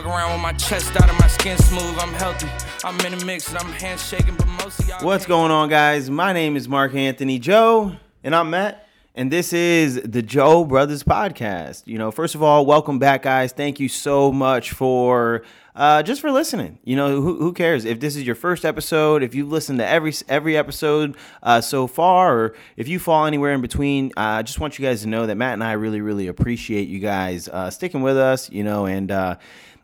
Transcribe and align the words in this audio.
Walk 0.00 0.08
around 0.16 0.32
with 0.32 0.40
my 0.40 0.54
chest 0.54 0.96
out 0.96 1.10
and 1.10 1.18
my 1.18 1.26
skin 1.26 1.58
smooth. 1.58 1.98
I'm 1.98 2.14
healthy. 2.14 2.48
I'm 2.84 2.98
in 3.00 3.12
a 3.20 3.22
mix 3.26 3.50
and 3.50 3.58
I'm 3.58 3.70
handshaking, 3.70 4.34
but 4.34 4.48
most 4.48 4.80
of 4.80 4.88
y'all. 4.88 5.04
What's 5.04 5.26
going 5.26 5.50
on, 5.50 5.68
guys? 5.68 6.08
My 6.08 6.32
name 6.32 6.56
is 6.56 6.66
Mark 6.66 6.94
Anthony 6.94 7.38
Joe, 7.38 7.96
And 8.24 8.34
I'm 8.34 8.48
Matt. 8.48 8.88
and 9.14 9.30
this 9.30 9.52
is 9.52 10.00
the 10.02 10.22
Joe 10.22 10.64
Brothers 10.64 11.02
Podcast. 11.02 11.86
You 11.86 11.98
know, 11.98 12.10
first 12.10 12.34
of 12.34 12.42
all, 12.42 12.64
welcome 12.64 12.98
back, 12.98 13.24
guys. 13.24 13.52
Thank 13.52 13.78
you 13.78 13.90
so 13.90 14.32
much 14.32 14.70
for 14.70 15.42
uh, 15.76 16.02
just 16.02 16.22
for 16.22 16.32
listening. 16.32 16.78
You 16.82 16.96
know, 16.96 17.20
who, 17.20 17.36
who 17.36 17.52
cares 17.52 17.84
if 17.84 18.00
this 18.00 18.16
is 18.16 18.22
your 18.24 18.36
first 18.36 18.64
episode? 18.64 19.22
If 19.22 19.34
you've 19.34 19.52
listened 19.52 19.80
to 19.80 19.86
every 19.86 20.14
every 20.30 20.56
episode 20.56 21.14
uh, 21.42 21.60
so 21.60 21.86
far, 21.86 22.34
or 22.38 22.54
if 22.78 22.88
you 22.88 22.98
fall 22.98 23.26
anywhere 23.26 23.52
in 23.52 23.60
between, 23.60 24.12
uh, 24.16 24.20
I 24.20 24.42
just 24.42 24.60
want 24.60 24.78
you 24.78 24.86
guys 24.86 25.02
to 25.02 25.08
know 25.08 25.26
that 25.26 25.34
Matt 25.36 25.52
and 25.52 25.64
I 25.64 25.72
really, 25.72 26.00
really 26.00 26.26
appreciate 26.28 26.88
you 26.88 27.00
guys 27.00 27.48
uh, 27.48 27.68
sticking 27.68 28.00
with 28.00 28.16
us. 28.16 28.50
You 28.50 28.64
know, 28.64 28.86
and. 28.86 29.12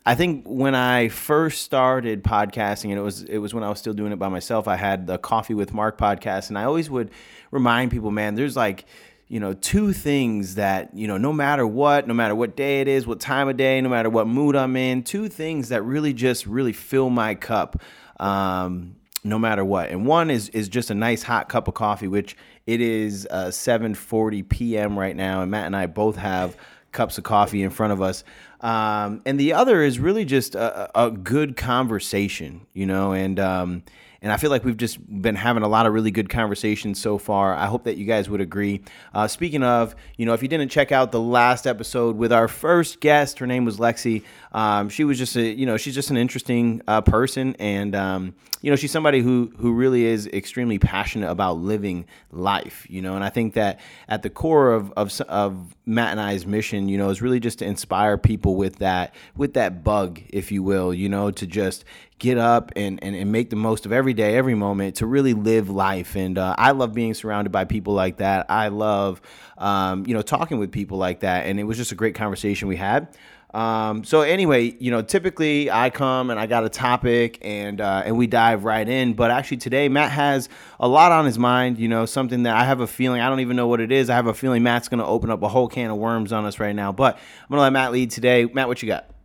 I 0.08 0.14
think 0.14 0.46
when 0.46 0.76
I 0.76 1.08
first 1.08 1.64
started 1.64 2.22
podcasting, 2.22 2.90
and 2.90 2.98
it 2.98 3.02
was 3.02 3.24
it 3.24 3.38
was 3.38 3.52
when 3.52 3.64
I 3.64 3.68
was 3.68 3.80
still 3.80 3.92
doing 3.92 4.12
it 4.12 4.20
by 4.20 4.28
myself. 4.28 4.68
I 4.68 4.76
had 4.76 5.08
the 5.08 5.18
Coffee 5.18 5.52
with 5.52 5.74
Mark 5.74 5.98
podcast, 5.98 6.48
and 6.48 6.56
I 6.56 6.62
always 6.62 6.88
would 6.88 7.10
remind 7.50 7.90
people, 7.90 8.12
man, 8.12 8.36
there's 8.36 8.54
like 8.54 8.84
you 9.26 9.40
know 9.40 9.52
two 9.52 9.92
things 9.92 10.54
that 10.54 10.94
you 10.94 11.08
know 11.08 11.18
no 11.18 11.32
matter 11.32 11.66
what, 11.66 12.06
no 12.06 12.14
matter 12.14 12.36
what 12.36 12.54
day 12.54 12.80
it 12.80 12.86
is, 12.86 13.04
what 13.04 13.18
time 13.18 13.48
of 13.48 13.56
day, 13.56 13.80
no 13.80 13.88
matter 13.88 14.08
what 14.08 14.28
mood 14.28 14.54
I'm 14.54 14.76
in, 14.76 15.02
two 15.02 15.28
things 15.28 15.70
that 15.70 15.82
really 15.82 16.12
just 16.12 16.46
really 16.46 16.72
fill 16.72 17.10
my 17.10 17.34
cup. 17.34 17.82
Um, 18.20 18.94
no 19.24 19.40
matter 19.40 19.64
what. 19.64 19.90
And 19.90 20.06
one 20.06 20.30
is 20.30 20.50
is 20.50 20.68
just 20.68 20.88
a 20.88 20.94
nice 20.94 21.24
hot 21.24 21.48
cup 21.48 21.66
of 21.66 21.74
coffee, 21.74 22.06
which 22.06 22.36
it 22.64 22.80
is 22.80 23.26
uh, 23.28 23.46
7:40 23.46 24.48
p.m. 24.48 24.96
right 24.96 25.16
now, 25.16 25.42
and 25.42 25.50
Matt 25.50 25.66
and 25.66 25.74
I 25.74 25.86
both 25.86 26.14
have 26.14 26.56
cups 26.96 27.18
of 27.18 27.24
coffee 27.24 27.62
in 27.62 27.70
front 27.70 27.92
of 27.92 28.00
us. 28.02 28.24
Um, 28.60 29.22
and 29.26 29.38
the 29.38 29.52
other 29.52 29.82
is 29.82 30.00
really 30.00 30.24
just 30.24 30.54
a, 30.54 30.90
a 30.98 31.10
good 31.10 31.56
conversation, 31.56 32.66
you 32.72 32.86
know, 32.86 33.12
and 33.12 33.38
um, 33.38 33.82
and 34.26 34.32
I 34.32 34.38
feel 34.38 34.50
like 34.50 34.64
we've 34.64 34.76
just 34.76 34.98
been 35.22 35.36
having 35.36 35.62
a 35.62 35.68
lot 35.68 35.86
of 35.86 35.92
really 35.92 36.10
good 36.10 36.28
conversations 36.28 37.00
so 37.00 37.16
far. 37.16 37.54
I 37.54 37.66
hope 37.66 37.84
that 37.84 37.96
you 37.96 38.04
guys 38.04 38.28
would 38.28 38.40
agree. 38.40 38.80
Uh, 39.14 39.28
speaking 39.28 39.62
of, 39.62 39.94
you 40.16 40.26
know, 40.26 40.32
if 40.32 40.42
you 40.42 40.48
didn't 40.48 40.68
check 40.68 40.90
out 40.90 41.12
the 41.12 41.20
last 41.20 41.64
episode 41.64 42.16
with 42.16 42.32
our 42.32 42.48
first 42.48 42.98
guest, 42.98 43.38
her 43.38 43.46
name 43.46 43.64
was 43.64 43.76
Lexi. 43.76 44.24
Um, 44.50 44.88
she 44.88 45.04
was 45.04 45.16
just 45.16 45.36
a, 45.36 45.42
you 45.42 45.64
know, 45.64 45.76
she's 45.76 45.94
just 45.94 46.10
an 46.10 46.16
interesting 46.16 46.82
uh, 46.88 47.02
person, 47.02 47.54
and 47.60 47.94
um, 47.94 48.34
you 48.62 48.70
know, 48.70 48.74
she's 48.74 48.90
somebody 48.90 49.20
who 49.20 49.52
who 49.58 49.72
really 49.72 50.04
is 50.06 50.26
extremely 50.26 50.80
passionate 50.80 51.30
about 51.30 51.58
living 51.58 52.04
life, 52.32 52.84
you 52.90 53.02
know. 53.02 53.14
And 53.14 53.22
I 53.22 53.28
think 53.28 53.54
that 53.54 53.78
at 54.08 54.22
the 54.22 54.30
core 54.30 54.72
of 54.72 54.92
of, 54.96 55.20
of 55.28 55.76
Matt 55.86 56.10
and 56.10 56.20
I's 56.20 56.46
mission, 56.46 56.88
you 56.88 56.98
know, 56.98 57.10
is 57.10 57.22
really 57.22 57.38
just 57.38 57.60
to 57.60 57.64
inspire 57.64 58.18
people 58.18 58.56
with 58.56 58.78
that 58.78 59.14
with 59.36 59.54
that 59.54 59.84
bug, 59.84 60.20
if 60.30 60.50
you 60.50 60.64
will, 60.64 60.92
you 60.92 61.08
know, 61.08 61.30
to 61.30 61.46
just 61.46 61.84
get 62.18 62.38
up 62.38 62.72
and, 62.76 63.02
and, 63.02 63.14
and 63.14 63.30
make 63.30 63.50
the 63.50 63.56
most 63.56 63.84
of 63.84 63.92
every 63.92 64.14
day, 64.14 64.36
every 64.36 64.54
moment 64.54 64.96
to 64.96 65.06
really 65.06 65.34
live 65.34 65.68
life. 65.68 66.16
And 66.16 66.38
uh, 66.38 66.54
I 66.56 66.70
love 66.70 66.94
being 66.94 67.14
surrounded 67.14 67.50
by 67.50 67.64
people 67.64 67.92
like 67.92 68.18
that. 68.18 68.46
I 68.48 68.68
love, 68.68 69.20
um, 69.58 70.06
you 70.06 70.14
know, 70.14 70.22
talking 70.22 70.58
with 70.58 70.72
people 70.72 70.96
like 70.98 71.20
that. 71.20 71.46
And 71.46 71.60
it 71.60 71.64
was 71.64 71.76
just 71.76 71.92
a 71.92 71.94
great 71.94 72.14
conversation 72.14 72.68
we 72.68 72.76
had. 72.76 73.08
Um, 73.52 74.04
so 74.04 74.20
anyway, 74.20 74.76
you 74.78 74.90
know, 74.90 75.00
typically 75.00 75.70
I 75.70 75.88
come 75.88 76.30
and 76.30 76.38
I 76.38 76.46
got 76.46 76.64
a 76.64 76.68
topic 76.68 77.38
and 77.40 77.80
uh, 77.80 78.02
and 78.04 78.18
we 78.18 78.26
dive 78.26 78.64
right 78.64 78.86
in. 78.86 79.14
But 79.14 79.30
actually 79.30 79.58
today, 79.58 79.88
Matt 79.88 80.10
has 80.10 80.50
a 80.78 80.86
lot 80.86 81.10
on 81.12 81.24
his 81.24 81.38
mind. 81.38 81.78
You 81.78 81.88
know, 81.88 82.04
something 82.04 82.42
that 82.42 82.54
I 82.54 82.64
have 82.64 82.80
a 82.80 82.86
feeling 82.86 83.22
I 83.22 83.30
don't 83.30 83.40
even 83.40 83.56
know 83.56 83.66
what 83.66 83.80
it 83.80 83.92
is. 83.92 84.10
I 84.10 84.16
have 84.16 84.26
a 84.26 84.34
feeling 84.34 84.62
Matt's 84.62 84.88
going 84.88 85.00
to 85.00 85.06
open 85.06 85.30
up 85.30 85.42
a 85.42 85.48
whole 85.48 85.68
can 85.68 85.90
of 85.90 85.96
worms 85.96 86.32
on 86.32 86.44
us 86.44 86.60
right 86.60 86.74
now. 86.74 86.92
But 86.92 87.14
I'm 87.14 87.48
going 87.48 87.58
to 87.58 87.62
let 87.62 87.72
Matt 87.72 87.92
lead 87.92 88.10
today. 88.10 88.44
Matt, 88.44 88.68
what 88.68 88.82
you 88.82 88.88
got? 88.88 89.15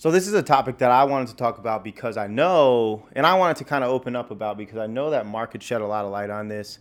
So 0.00 0.10
this 0.10 0.26
is 0.26 0.32
a 0.32 0.42
topic 0.42 0.78
that 0.78 0.90
I 0.90 1.04
wanted 1.04 1.28
to 1.28 1.36
talk 1.36 1.58
about 1.58 1.84
because 1.84 2.16
I 2.16 2.26
know, 2.26 3.06
and 3.12 3.26
I 3.26 3.34
wanted 3.34 3.58
to 3.58 3.64
kind 3.64 3.84
of 3.84 3.90
open 3.90 4.16
up 4.16 4.30
about 4.30 4.56
because 4.56 4.78
I 4.78 4.86
know 4.86 5.10
that 5.10 5.26
Mark 5.26 5.50
could 5.50 5.62
shed 5.62 5.82
a 5.82 5.86
lot 5.86 6.06
of 6.06 6.10
light 6.10 6.30
on 6.30 6.48
this. 6.48 6.78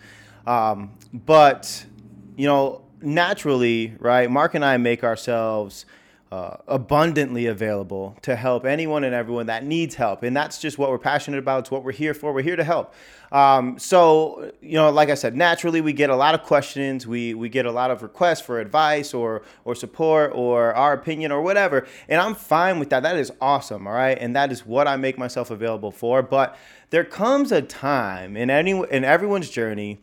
Um, 0.47 0.91
but 1.11 1.85
you 2.37 2.47
know, 2.47 2.81
naturally, 3.01 3.93
right? 3.99 4.31
Mark 4.31 4.55
and 4.55 4.63
I 4.63 4.77
make 4.77 5.03
ourselves 5.03 5.85
uh, 6.31 6.57
abundantly 6.67 7.47
available 7.47 8.15
to 8.21 8.35
help 8.35 8.63
anyone 8.63 9.03
and 9.03 9.15
everyone 9.15 9.47
that 9.47 9.65
needs 9.65 9.95
help, 9.95 10.21
and 10.21 10.37
that's 10.37 10.59
just 10.59 10.77
what 10.77 10.91
we're 10.91 10.99
passionate 10.99 11.39
about. 11.39 11.61
It's 11.61 11.71
what 11.71 11.83
we're 11.83 11.91
here 11.91 12.13
for. 12.13 12.31
We're 12.33 12.43
here 12.43 12.55
to 12.55 12.63
help. 12.63 12.93
Um, 13.31 13.79
so, 13.79 14.51
you 14.61 14.75
know, 14.75 14.91
like 14.91 15.09
I 15.09 15.15
said, 15.15 15.35
naturally 15.35 15.81
we 15.81 15.93
get 15.93 16.09
a 16.09 16.15
lot 16.15 16.35
of 16.35 16.43
questions. 16.43 17.07
We 17.07 17.33
we 17.33 17.49
get 17.49 17.65
a 17.65 17.71
lot 17.71 17.89
of 17.89 18.03
requests 18.03 18.41
for 18.41 18.59
advice 18.59 19.13
or 19.13 19.41
or 19.65 19.73
support 19.73 20.31
or 20.35 20.73
our 20.75 20.93
opinion 20.93 21.31
or 21.31 21.41
whatever, 21.41 21.87
and 22.07 22.21
I'm 22.21 22.35
fine 22.35 22.77
with 22.77 22.91
that. 22.91 23.01
That 23.03 23.15
is 23.15 23.31
awesome, 23.41 23.87
all 23.87 23.93
right, 23.93 24.17
and 24.19 24.35
that 24.35 24.51
is 24.51 24.65
what 24.65 24.87
I 24.87 24.97
make 24.97 25.17
myself 25.17 25.49
available 25.49 25.91
for. 25.91 26.21
But 26.21 26.55
there 26.91 27.03
comes 27.03 27.51
a 27.51 27.63
time 27.63 28.37
in 28.37 28.51
any 28.51 28.71
in 28.71 29.03
everyone's 29.03 29.49
journey 29.49 29.99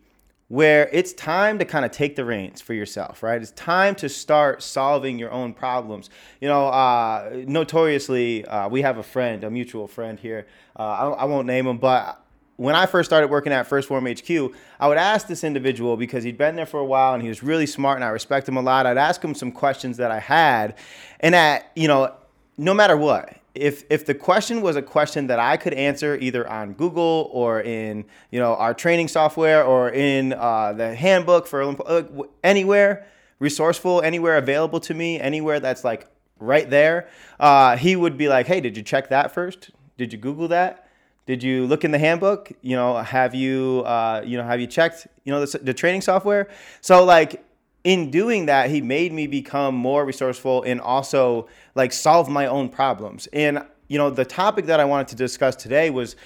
where 0.49 0.89
it's 0.93 1.12
time 1.12 1.59
to 1.59 1.65
kind 1.65 1.84
of 1.84 1.91
take 1.91 2.15
the 2.15 2.25
reins 2.25 2.61
for 2.61 2.73
yourself, 2.73 3.23
right? 3.23 3.43
It's 3.43 3.51
time 3.53 3.97
to 3.97 4.09
start 4.09 4.62
solving 4.62 5.19
your 5.19 5.33
own 5.33 5.53
problems. 5.53 6.09
You 6.41 6.49
know, 6.49 6.69
uh, 6.69 7.43
notoriously, 7.47 8.45
uh, 8.45 8.69
we 8.69 8.83
have 8.83 8.99
a 8.99 9.03
friend, 9.03 9.43
a 9.43 9.51
mutual 9.51 9.89
friend 9.89 10.19
here. 10.21 10.47
Uh, 10.79 10.83
I, 10.83 11.09
I 11.09 11.25
won't 11.25 11.47
name 11.47 11.67
him, 11.67 11.79
but 11.79 12.23
when 12.56 12.75
I 12.75 12.87
first 12.87 13.11
started 13.11 13.29
working 13.29 13.53
at 13.53 13.69
1st 13.69 13.87
Phorm 13.87 14.06
HQ, 14.06 14.56
I 14.81 14.89
would 14.89 14.97
ask 14.97 15.27
this 15.27 15.45
individual 15.45 15.97
because 15.97 16.25
he'd 16.25 16.39
been 16.39 16.56
there 16.56 16.65
for 16.67 16.81
a 16.81 16.85
while 16.85 17.15
and 17.15 17.23
he 17.23 17.29
was 17.29 17.43
really 17.43 17.67
smart 17.67 17.97
and 17.97 18.05
I 18.05 18.09
respect 18.09 18.49
him 18.49 18.56
a 18.56 18.62
lot. 18.62 18.87
I'd 18.87 18.97
ask 18.97 19.23
him 19.23 19.35
some 19.35 19.53
questions 19.53 19.97
that 19.99 20.11
I 20.11 20.21
had, 20.21 20.77
and 21.21 21.35
at 21.35 21.71
you 21.75 21.89
know, 21.89 22.15
no 22.56 22.73
matter 22.73 22.97
what, 22.97 23.37
if 23.56 23.84
if 23.91 24.06
the 24.06 24.15
question 24.15 24.61
was 24.61 24.77
a 24.77 24.83
question 24.83 25.27
that 25.28 25.39
I 25.39 25.56
could 25.56 25.75
answer 25.75 26.17
either 26.17 26.49
on 26.49 26.75
Google 26.75 27.31
or 27.33 27.61
in 27.61 28.05
you 28.31 28.39
know 28.39 28.55
our 28.55 28.75
training 28.75 29.09
software 29.09 29.65
or 29.65 29.91
in 29.91 30.33
uh, 30.33 30.72
the 30.72 30.94
handbook 30.94 31.47
for 31.47 31.62
uh, 31.62 32.03
anywhere 32.44 33.06
resourceful, 33.39 34.03
anywhere 34.03 34.37
available 34.37 34.81
to 34.81 34.94
me, 34.94 35.21
anywhere 35.21 35.61
that's 35.61 35.84
like 35.84 36.09
right 36.39 36.69
there, 36.69 37.09
uh, 37.41 37.77
he 37.77 37.97
would 37.97 38.17
be 38.17 38.28
like, 38.28 38.47
"Hey, 38.47 38.61
did 38.61 38.77
you 38.77 38.83
check 38.83 39.09
that 39.09 39.33
first? 39.33 39.71
Did 39.97 40.12
you 40.12 40.19
Google 40.19 40.49
that? 40.49 40.88
Did 41.27 41.43
you 41.43 41.67
look 41.67 41.84
in 41.84 41.91
the 41.91 41.99
handbook? 41.99 42.53
You 42.62 42.77
know, 42.77 42.97
have 42.99 43.34
you 43.34 43.83
uh, 43.87 44.23
you 44.25 44.37
know 44.37 44.44
have 44.44 44.61
you 44.61 44.67
checked 44.67 45.06
you 45.25 45.33
know 45.33 45.44
the, 45.44 45.59
the 45.59 45.75
training 45.75 46.03
software?" 46.03 46.49
So 46.81 47.05
like 47.05 47.46
in 47.87 48.11
doing 48.11 48.47
that, 48.47 48.69
he 48.69 48.81
made 48.81 49.13
me 49.13 49.27
become 49.27 49.75
more 49.75 50.05
resourceful 50.05 50.65
and 50.65 50.81
also 50.81 51.49
like 51.77 51.93
solve 51.93 52.29
my 52.29 52.47
own 52.47 52.69
problems. 52.69 53.29
And 53.33 53.65
you 53.89 53.97
know, 53.97 54.11
the 54.11 54.25
topic 54.25 54.67
that 54.67 54.81
I 54.81 54.85
wanted 54.85 55.09
to 55.09 55.17
discuss 55.17 55.55
today 55.55 55.91
was 55.91 56.17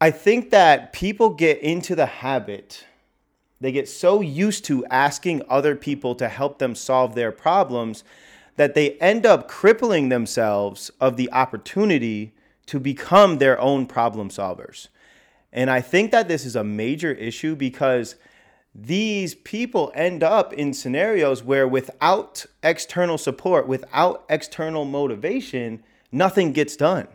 I 0.00 0.12
think 0.12 0.50
that 0.50 0.92
people 0.92 1.30
get 1.30 1.58
into 1.58 1.96
the 1.96 2.06
habit 2.06 2.84
they 3.62 3.70
get 3.70 3.88
so 3.88 4.20
used 4.20 4.64
to 4.64 4.84
asking 4.86 5.42
other 5.48 5.76
people 5.76 6.16
to 6.16 6.28
help 6.28 6.58
them 6.58 6.74
solve 6.74 7.14
their 7.14 7.30
problems 7.30 8.02
that 8.56 8.74
they 8.74 8.94
end 8.94 9.24
up 9.24 9.46
crippling 9.46 10.08
themselves 10.08 10.90
of 11.00 11.16
the 11.16 11.30
opportunity 11.30 12.34
to 12.66 12.80
become 12.80 13.38
their 13.38 13.60
own 13.60 13.86
problem 13.86 14.30
solvers. 14.30 14.88
And 15.52 15.70
I 15.70 15.80
think 15.80 16.10
that 16.10 16.26
this 16.26 16.44
is 16.44 16.56
a 16.56 16.64
major 16.64 17.12
issue 17.12 17.54
because 17.54 18.16
these 18.74 19.34
people 19.34 19.92
end 19.94 20.22
up 20.22 20.52
in 20.52 20.72
scenarios 20.72 21.42
where 21.42 21.68
without 21.68 22.46
external 22.62 23.18
support, 23.18 23.68
without 23.68 24.24
external 24.30 24.84
motivation, 24.84 25.82
nothing 26.10 26.52
gets 26.52 26.76
done. 26.76 27.06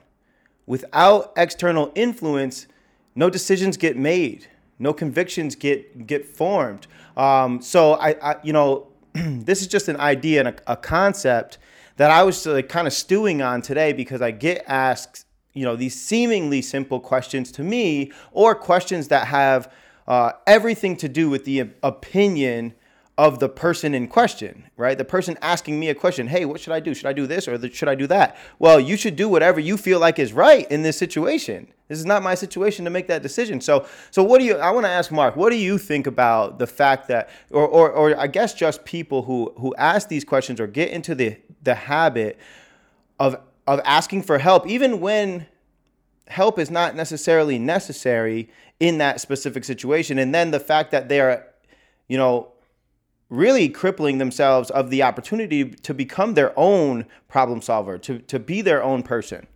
Without 0.68 1.34
external 1.35 1.91
influence, 1.95 2.68
no 3.16 3.29
decisions 3.29 3.78
get 3.78 3.97
made, 3.97 4.47
no 4.78 4.94
convictions 4.94 5.56
get 5.56 6.06
get 6.06 6.25
formed. 6.25 6.85
Um, 7.16 7.62
so 7.62 7.94
I, 7.94 8.16
I, 8.22 8.35
you 8.44 8.53
know, 8.53 8.88
this 9.13 9.62
is 9.62 9.68
just 9.68 9.88
an 9.88 9.97
idea 9.97 10.39
and 10.41 10.50
a, 10.50 10.74
a 10.74 10.78
concept 10.78 11.57
that 11.95 12.12
I 12.12 12.22
was 12.22 12.45
like 12.45 12.69
kind 12.69 12.85
of 12.85 12.94
stewing 12.94 13.41
on 13.41 13.63
today 13.63 13.94
because 13.94 14.22
I 14.22 14.29
get 14.29 14.63
asked, 14.68 15.25
you 15.54 15.63
know, 15.63 15.75
these 15.75 16.00
seemingly 16.00 16.62
simple 16.62 17.00
questions 17.00 17.51
to 17.54 17.63
me, 17.63 18.12
or 18.31 18.54
questions 18.54 19.07
that 19.07 19.27
have 19.27 19.74
uh, 20.07 20.31
everything 20.45 20.95
to 20.98 21.09
do 21.09 21.30
with 21.30 21.45
the 21.45 21.69
opinion 21.83 22.74
of 23.18 23.39
the 23.39 23.50
person 23.50 23.95
in 23.95 24.07
question, 24.07 24.63
right? 24.77 24.95
The 24.98 25.04
person 25.04 25.38
asking 25.42 25.80
me 25.80 25.89
a 25.89 25.95
question, 25.95 26.27
hey, 26.27 26.45
what 26.45 26.62
should 26.62 26.74
I 26.74 26.80
do? 26.80 26.94
Should 26.94 27.07
I 27.07 27.13
do 27.13 27.25
this 27.25 27.48
or 27.48 27.59
should 27.71 27.89
I 27.89 27.95
do 27.95 28.06
that? 28.07 28.38
Well, 28.59 28.80
you 28.80 28.95
should 28.95 29.15
do 29.15 29.27
whatever 29.27 29.59
you 29.59 29.75
feel 29.75 30.00
like 30.00 30.19
is 30.19 30.33
right 30.33 30.69
in 30.71 30.83
this 30.83 30.98
situation. 30.98 31.68
This 31.88 31.98
is 31.98 32.06
not 32.06 32.21
my 32.21 32.36
situation 32.36 32.86
to 32.86 32.92
make 32.92 33.07
that 33.07 33.24
decision. 33.24 33.59
So, 33.59 33.88
so 34.12 34.21
what 34.21 34.39
do 34.39 34.45
you? 34.45 34.56
I 34.57 34.69
want 34.71 34.86
to 34.86 34.89
ask 34.92 35.12
Mark, 35.12 35.36
what 35.36 35.50
do 35.50 35.56
you 35.56 35.80
think 35.80 36.06
about 36.06 36.59
the 36.59 36.68
fact 36.68 37.07
that, 37.07 37.30
or, 37.50 37.65
or, 37.65 37.92
or 37.92 38.19
I 38.19 38.27
guess 38.27 38.54
just 38.54 38.86
people 38.86 39.24
who 39.24 39.54
who 39.57 39.74
ask 39.77 40.09
these 40.09 40.25
questions 40.25 40.59
or 40.59 40.68
get 40.68 40.89
into 40.89 41.15
the 41.15 41.38
the 41.63 41.75
habit 41.75 42.38
of 43.19 43.38
of 43.65 43.81
asking 43.83 44.24
for 44.24 44.38
help, 44.38 44.68
even 44.68 45.00
when 45.00 45.48
help 46.27 46.59
is 46.59 46.69
not 46.69 46.95
necessarily 46.95 47.59
necessary 47.59 48.50
in 48.79 48.97
that 49.00 49.19
specific 49.19 49.63
situation, 49.63 50.19
and 50.19 50.33
then 50.33 50.51
the 50.51 50.59
fact 50.59 50.91
that 50.91 51.09
they 51.09 51.19
are, 51.19 51.45
you 52.07 52.18
know, 52.18 52.51
really 53.29 53.68
crippling 53.68 54.18
themselves 54.18 54.69
of 54.71 54.89
the 54.89 55.03
opportunity 55.03 55.69
to 55.69 55.94
become 55.94 56.33
their 56.33 56.57
own 56.57 57.06
problem 57.27 57.62
solver, 57.62 57.97
to, 57.97 58.19
to 58.19 58.39
be 58.39 58.62
their 58.62 58.83
own 58.83 59.03
person? 59.03 59.47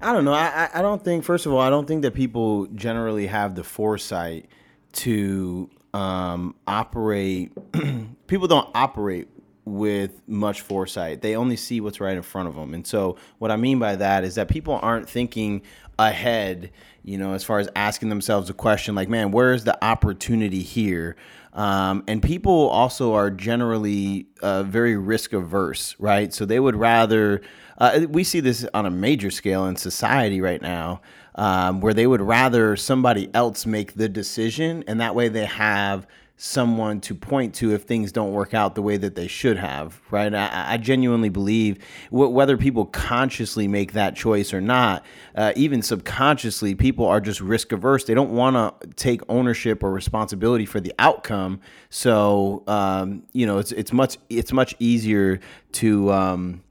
I 0.00 0.12
don't 0.12 0.24
know. 0.24 0.32
I, 0.32 0.68
I 0.72 0.82
don't 0.82 1.04
think, 1.04 1.24
first 1.24 1.46
of 1.46 1.52
all, 1.52 1.60
I 1.60 1.70
don't 1.70 1.86
think 1.86 2.02
that 2.02 2.14
people 2.14 2.66
generally 2.66 3.26
have 3.26 3.54
the 3.54 3.64
foresight 3.64 4.46
to 4.92 5.68
um, 5.92 6.54
operate. 6.66 7.52
people 8.26 8.46
don't 8.46 8.68
operate 8.74 9.28
with 9.68 10.20
much 10.28 10.60
foresight. 10.62 11.22
They 11.22 11.36
only 11.36 11.56
see 11.56 11.80
what's 11.80 12.00
right 12.00 12.16
in 12.16 12.22
front 12.22 12.48
of 12.48 12.54
them. 12.54 12.74
And 12.74 12.86
so, 12.86 13.16
what 13.38 13.50
I 13.50 13.56
mean 13.56 13.78
by 13.78 13.96
that 13.96 14.24
is 14.24 14.34
that 14.36 14.48
people 14.48 14.78
aren't 14.82 15.08
thinking 15.08 15.62
ahead, 15.98 16.70
you 17.02 17.18
know, 17.18 17.34
as 17.34 17.44
far 17.44 17.58
as 17.58 17.68
asking 17.74 18.08
themselves 18.08 18.48
a 18.50 18.54
question 18.54 18.94
like, 18.94 19.08
man, 19.08 19.30
where's 19.30 19.64
the 19.64 19.82
opportunity 19.84 20.62
here? 20.62 21.16
Um, 21.52 22.04
and 22.06 22.22
people 22.22 22.68
also 22.68 23.14
are 23.14 23.30
generally 23.30 24.28
uh, 24.42 24.62
very 24.62 24.96
risk 24.96 25.32
averse, 25.32 25.96
right? 25.98 26.32
So 26.32 26.44
they 26.44 26.60
would 26.60 26.76
rather, 26.76 27.40
uh, 27.78 28.02
we 28.08 28.22
see 28.22 28.40
this 28.40 28.66
on 28.74 28.86
a 28.86 28.90
major 28.90 29.30
scale 29.30 29.66
in 29.66 29.74
society 29.74 30.40
right 30.40 30.62
now, 30.62 31.00
um, 31.34 31.80
where 31.80 31.94
they 31.94 32.06
would 32.06 32.20
rather 32.20 32.76
somebody 32.76 33.28
else 33.34 33.66
make 33.66 33.94
the 33.94 34.08
decision, 34.08 34.84
and 34.86 35.00
that 35.00 35.14
way 35.14 35.28
they 35.28 35.46
have 35.46 36.06
someone 36.40 37.00
to 37.00 37.16
point 37.16 37.52
to 37.52 37.74
if 37.74 37.82
things 37.82 38.12
don't 38.12 38.32
work 38.32 38.54
out 38.54 38.76
the 38.76 38.80
way 38.80 38.96
that 38.96 39.16
they 39.16 39.26
should 39.26 39.56
have, 39.56 40.00
right? 40.12 40.32
I, 40.32 40.74
I 40.74 40.76
genuinely 40.76 41.30
believe 41.30 41.78
w- 42.12 42.30
whether 42.30 42.56
people 42.56 42.86
consciously 42.86 43.66
make 43.66 43.94
that 43.94 44.14
choice 44.14 44.54
or 44.54 44.60
not, 44.60 45.04
uh, 45.34 45.52
even 45.56 45.82
subconsciously, 45.82 46.76
people 46.76 47.06
are 47.06 47.20
just 47.20 47.40
risk 47.40 47.72
averse. 47.72 48.04
They 48.04 48.14
don't 48.14 48.30
want 48.30 48.54
to 48.54 48.88
take 48.94 49.20
ownership 49.28 49.82
or 49.82 49.90
responsibility 49.90 50.64
for 50.64 50.78
the 50.78 50.94
outcome. 51.00 51.60
So, 51.90 52.62
um, 52.68 53.24
you 53.32 53.44
know, 53.44 53.58
it's 53.58 53.72
it's 53.72 53.92
much 53.92 54.16
it's 54.30 54.52
much 54.52 54.76
easier 54.78 55.40
to. 55.72 56.12
Um, 56.12 56.62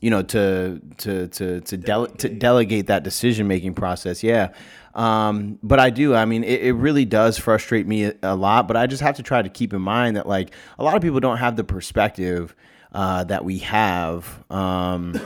you 0.00 0.10
know, 0.10 0.22
to 0.22 0.80
to 0.98 1.26
to 1.26 1.60
to, 1.60 1.76
dele- 1.76 2.10
to 2.18 2.28
delegate 2.28 2.86
that 2.86 3.02
decision 3.02 3.48
making 3.48 3.74
process. 3.74 4.22
Yeah, 4.22 4.52
um, 4.94 5.58
but 5.62 5.78
I 5.78 5.90
do. 5.90 6.14
I 6.14 6.24
mean, 6.24 6.44
it, 6.44 6.62
it, 6.62 6.72
really 6.72 7.04
does 7.04 7.38
frustrate 7.38 7.86
me 7.86 8.12
a, 8.22 8.34
lot. 8.34 8.66
But 8.66 8.76
I 8.76 8.86
just 8.86 9.02
have 9.02 9.16
to 9.16 9.22
try 9.22 9.42
to 9.42 9.48
keep 9.48 9.72
in 9.72 9.82
mind 9.82 10.16
that 10.16 10.26
like 10.26 10.52
a 10.78 10.84
lot 10.84 10.96
of 10.96 11.02
people 11.02 11.20
don't 11.20 11.38
have 11.38 11.56
the 11.56 11.64
perspective 11.64 12.54
uh, 12.92 13.24
that 13.24 13.44
we 13.44 13.58
have. 13.58 14.44
Um, 14.50 15.20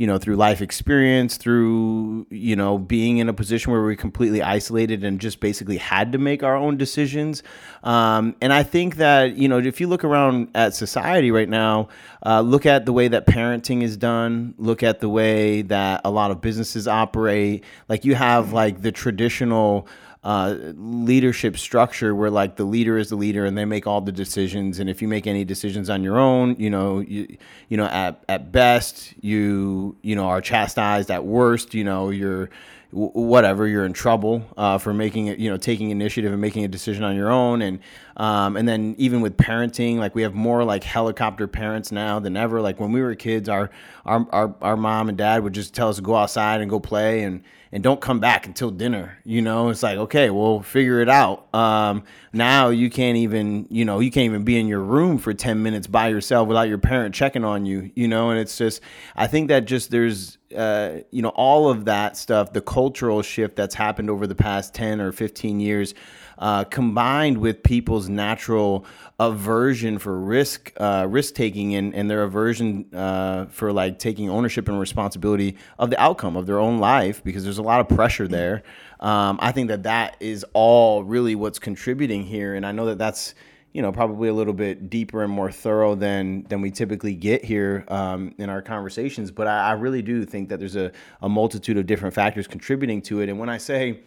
you 0.00 0.06
know, 0.06 0.16
through 0.16 0.34
life 0.34 0.62
experience, 0.62 1.36
through, 1.36 2.26
you 2.30 2.56
know, 2.56 2.78
being 2.78 3.18
in 3.18 3.28
a 3.28 3.34
position 3.34 3.70
where 3.70 3.82
we're 3.82 3.94
completely 3.94 4.40
isolated 4.40 5.04
and 5.04 5.20
just 5.20 5.40
basically 5.40 5.76
had 5.76 6.10
to 6.12 6.16
make 6.16 6.42
our 6.42 6.56
own 6.56 6.78
decisions. 6.78 7.42
Um, 7.84 8.34
and 8.40 8.50
I 8.50 8.62
think 8.62 8.96
that, 8.96 9.36
you 9.36 9.46
know, 9.46 9.58
if 9.58 9.78
you 9.78 9.88
look 9.88 10.02
around 10.02 10.52
at 10.54 10.74
society 10.74 11.30
right 11.30 11.50
now, 11.50 11.88
uh, 12.24 12.40
look 12.40 12.64
at 12.64 12.86
the 12.86 12.94
way 12.94 13.08
that 13.08 13.26
parenting 13.26 13.82
is 13.82 13.98
done, 13.98 14.54
look 14.56 14.82
at 14.82 15.00
the 15.00 15.08
way 15.10 15.60
that 15.60 16.00
a 16.02 16.10
lot 16.10 16.30
of 16.30 16.40
businesses 16.40 16.88
operate. 16.88 17.62
Like 17.86 18.06
you 18.06 18.14
have 18.14 18.54
like 18.54 18.80
the 18.80 18.92
traditional, 18.92 19.86
uh, 20.22 20.54
leadership 20.74 21.56
structure 21.56 22.14
where 22.14 22.30
like 22.30 22.56
the 22.56 22.64
leader 22.64 22.98
is 22.98 23.08
the 23.08 23.16
leader 23.16 23.46
and 23.46 23.56
they 23.56 23.64
make 23.64 23.86
all 23.86 24.02
the 24.02 24.12
decisions. 24.12 24.78
And 24.78 24.90
if 24.90 25.00
you 25.00 25.08
make 25.08 25.26
any 25.26 25.44
decisions 25.44 25.88
on 25.88 26.02
your 26.02 26.18
own 26.18 26.56
you 26.58 26.68
know 26.68 27.00
you 27.00 27.38
you 27.68 27.76
know 27.78 27.86
at, 27.86 28.22
at 28.28 28.52
best 28.52 29.14
you 29.22 29.96
you 30.02 30.14
know 30.14 30.26
are 30.26 30.42
chastised. 30.42 31.10
At 31.10 31.24
worst 31.24 31.72
you 31.72 31.84
know 31.84 32.10
you're 32.10 32.50
whatever 32.92 33.68
you're 33.68 33.84
in 33.84 33.92
trouble 33.92 34.44
uh, 34.56 34.76
for 34.76 34.92
making 34.92 35.28
it 35.28 35.38
you 35.38 35.48
know 35.48 35.56
taking 35.56 35.90
initiative 35.90 36.32
and 36.32 36.40
making 36.40 36.64
a 36.64 36.68
decision 36.68 37.02
on 37.02 37.16
your 37.16 37.30
own. 37.30 37.62
And 37.62 37.78
um, 38.18 38.58
and 38.58 38.68
then 38.68 38.96
even 38.98 39.22
with 39.22 39.38
parenting 39.38 39.96
like 39.96 40.14
we 40.14 40.20
have 40.20 40.34
more 40.34 40.64
like 40.64 40.84
helicopter 40.84 41.48
parents 41.48 41.92
now 41.92 42.18
than 42.20 42.36
ever. 42.36 42.60
Like 42.60 42.78
when 42.78 42.92
we 42.92 43.00
were 43.00 43.14
kids 43.14 43.48
our 43.48 43.70
our 44.04 44.26
our, 44.32 44.54
our 44.60 44.76
mom 44.76 45.08
and 45.08 45.16
dad 45.16 45.42
would 45.44 45.54
just 45.54 45.72
tell 45.72 45.88
us 45.88 45.96
to 45.96 46.02
go 46.02 46.14
outside 46.14 46.60
and 46.60 46.68
go 46.68 46.78
play. 46.78 47.22
And 47.22 47.42
and 47.72 47.82
don't 47.82 48.00
come 48.00 48.18
back 48.18 48.46
until 48.46 48.70
dinner. 48.70 49.18
You 49.24 49.42
know, 49.42 49.68
it's 49.68 49.82
like, 49.82 49.96
okay, 49.96 50.30
we'll 50.30 50.60
figure 50.60 51.00
it 51.00 51.08
out. 51.08 51.52
Um, 51.54 52.04
now 52.32 52.68
you 52.70 52.90
can't 52.90 53.16
even, 53.16 53.66
you 53.70 53.84
know, 53.84 54.00
you 54.00 54.10
can't 54.10 54.24
even 54.24 54.44
be 54.44 54.58
in 54.58 54.66
your 54.66 54.80
room 54.80 55.18
for 55.18 55.32
10 55.32 55.62
minutes 55.62 55.86
by 55.86 56.08
yourself 56.08 56.48
without 56.48 56.68
your 56.68 56.78
parent 56.78 57.14
checking 57.14 57.44
on 57.44 57.66
you, 57.66 57.90
you 57.94 58.08
know, 58.08 58.30
and 58.30 58.40
it's 58.40 58.58
just, 58.58 58.80
I 59.14 59.26
think 59.26 59.48
that 59.48 59.66
just 59.66 59.90
there's, 59.90 60.38
uh, 60.56 60.98
you 61.10 61.22
know, 61.22 61.30
all 61.30 61.68
of 61.68 61.84
that 61.84 62.16
stuff, 62.16 62.52
the 62.52 62.60
cultural 62.60 63.22
shift 63.22 63.56
that's 63.56 63.74
happened 63.74 64.10
over 64.10 64.26
the 64.26 64.34
past 64.34 64.74
10 64.74 65.00
or 65.00 65.12
15 65.12 65.60
years 65.60 65.94
uh, 66.40 66.64
combined 66.64 67.38
with 67.38 67.62
people's 67.62 68.08
natural 68.08 68.84
aversion 69.18 69.98
for 69.98 70.18
risk 70.18 70.72
uh, 70.78 71.06
risk 71.08 71.34
taking 71.34 71.74
and, 71.74 71.94
and 71.94 72.10
their 72.10 72.22
aversion 72.22 72.86
uh, 72.94 73.44
for 73.46 73.72
like 73.72 73.98
taking 73.98 74.30
ownership 74.30 74.66
and 74.66 74.80
responsibility 74.80 75.56
of 75.78 75.90
the 75.90 76.00
outcome 76.00 76.36
of 76.36 76.46
their 76.46 76.58
own 76.58 76.78
life 76.78 77.22
because 77.22 77.44
there's 77.44 77.58
a 77.58 77.62
lot 77.62 77.80
of 77.80 77.88
pressure 77.88 78.26
there. 78.26 78.62
Um, 79.00 79.38
I 79.42 79.52
think 79.52 79.68
that 79.68 79.82
that 79.82 80.16
is 80.20 80.44
all 80.54 81.04
really 81.04 81.34
what's 81.34 81.58
contributing 81.58 82.24
here, 82.24 82.54
and 82.54 82.64
I 82.66 82.72
know 82.72 82.86
that 82.86 82.98
that's 82.98 83.34
you 83.72 83.82
know 83.82 83.92
probably 83.92 84.28
a 84.28 84.34
little 84.34 84.52
bit 84.52 84.90
deeper 84.90 85.22
and 85.22 85.32
more 85.32 85.50
thorough 85.50 85.94
than 85.94 86.44
than 86.44 86.60
we 86.60 86.70
typically 86.70 87.14
get 87.14 87.44
here 87.44 87.84
um, 87.88 88.34
in 88.38 88.50
our 88.50 88.62
conversations. 88.62 89.30
But 89.30 89.46
I, 89.46 89.70
I, 89.70 89.72
really 89.72 90.02
do 90.02 90.24
think 90.24 90.48
that 90.48 90.58
there's 90.58 90.76
a, 90.76 90.90
a 91.22 91.28
multitude 91.28 91.76
of 91.76 91.86
different 91.86 92.14
factors 92.14 92.46
contributing 92.46 93.00
to 93.02 93.20
it. 93.20 93.28
And 93.28 93.38
when 93.38 93.48
I 93.48 93.58
say 93.58 94.00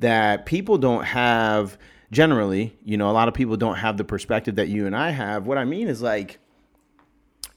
that 0.00 0.46
people 0.46 0.78
don't 0.78 1.04
have 1.04 1.78
generally, 2.10 2.76
you 2.84 2.96
know, 2.96 3.10
a 3.10 3.12
lot 3.12 3.28
of 3.28 3.34
people 3.34 3.56
don't 3.56 3.76
have 3.76 3.96
the 3.96 4.04
perspective 4.04 4.56
that 4.56 4.68
you 4.68 4.86
and 4.86 4.96
I 4.96 5.10
have. 5.10 5.46
What 5.46 5.58
I 5.58 5.64
mean 5.64 5.88
is 5.88 6.02
like, 6.02 6.38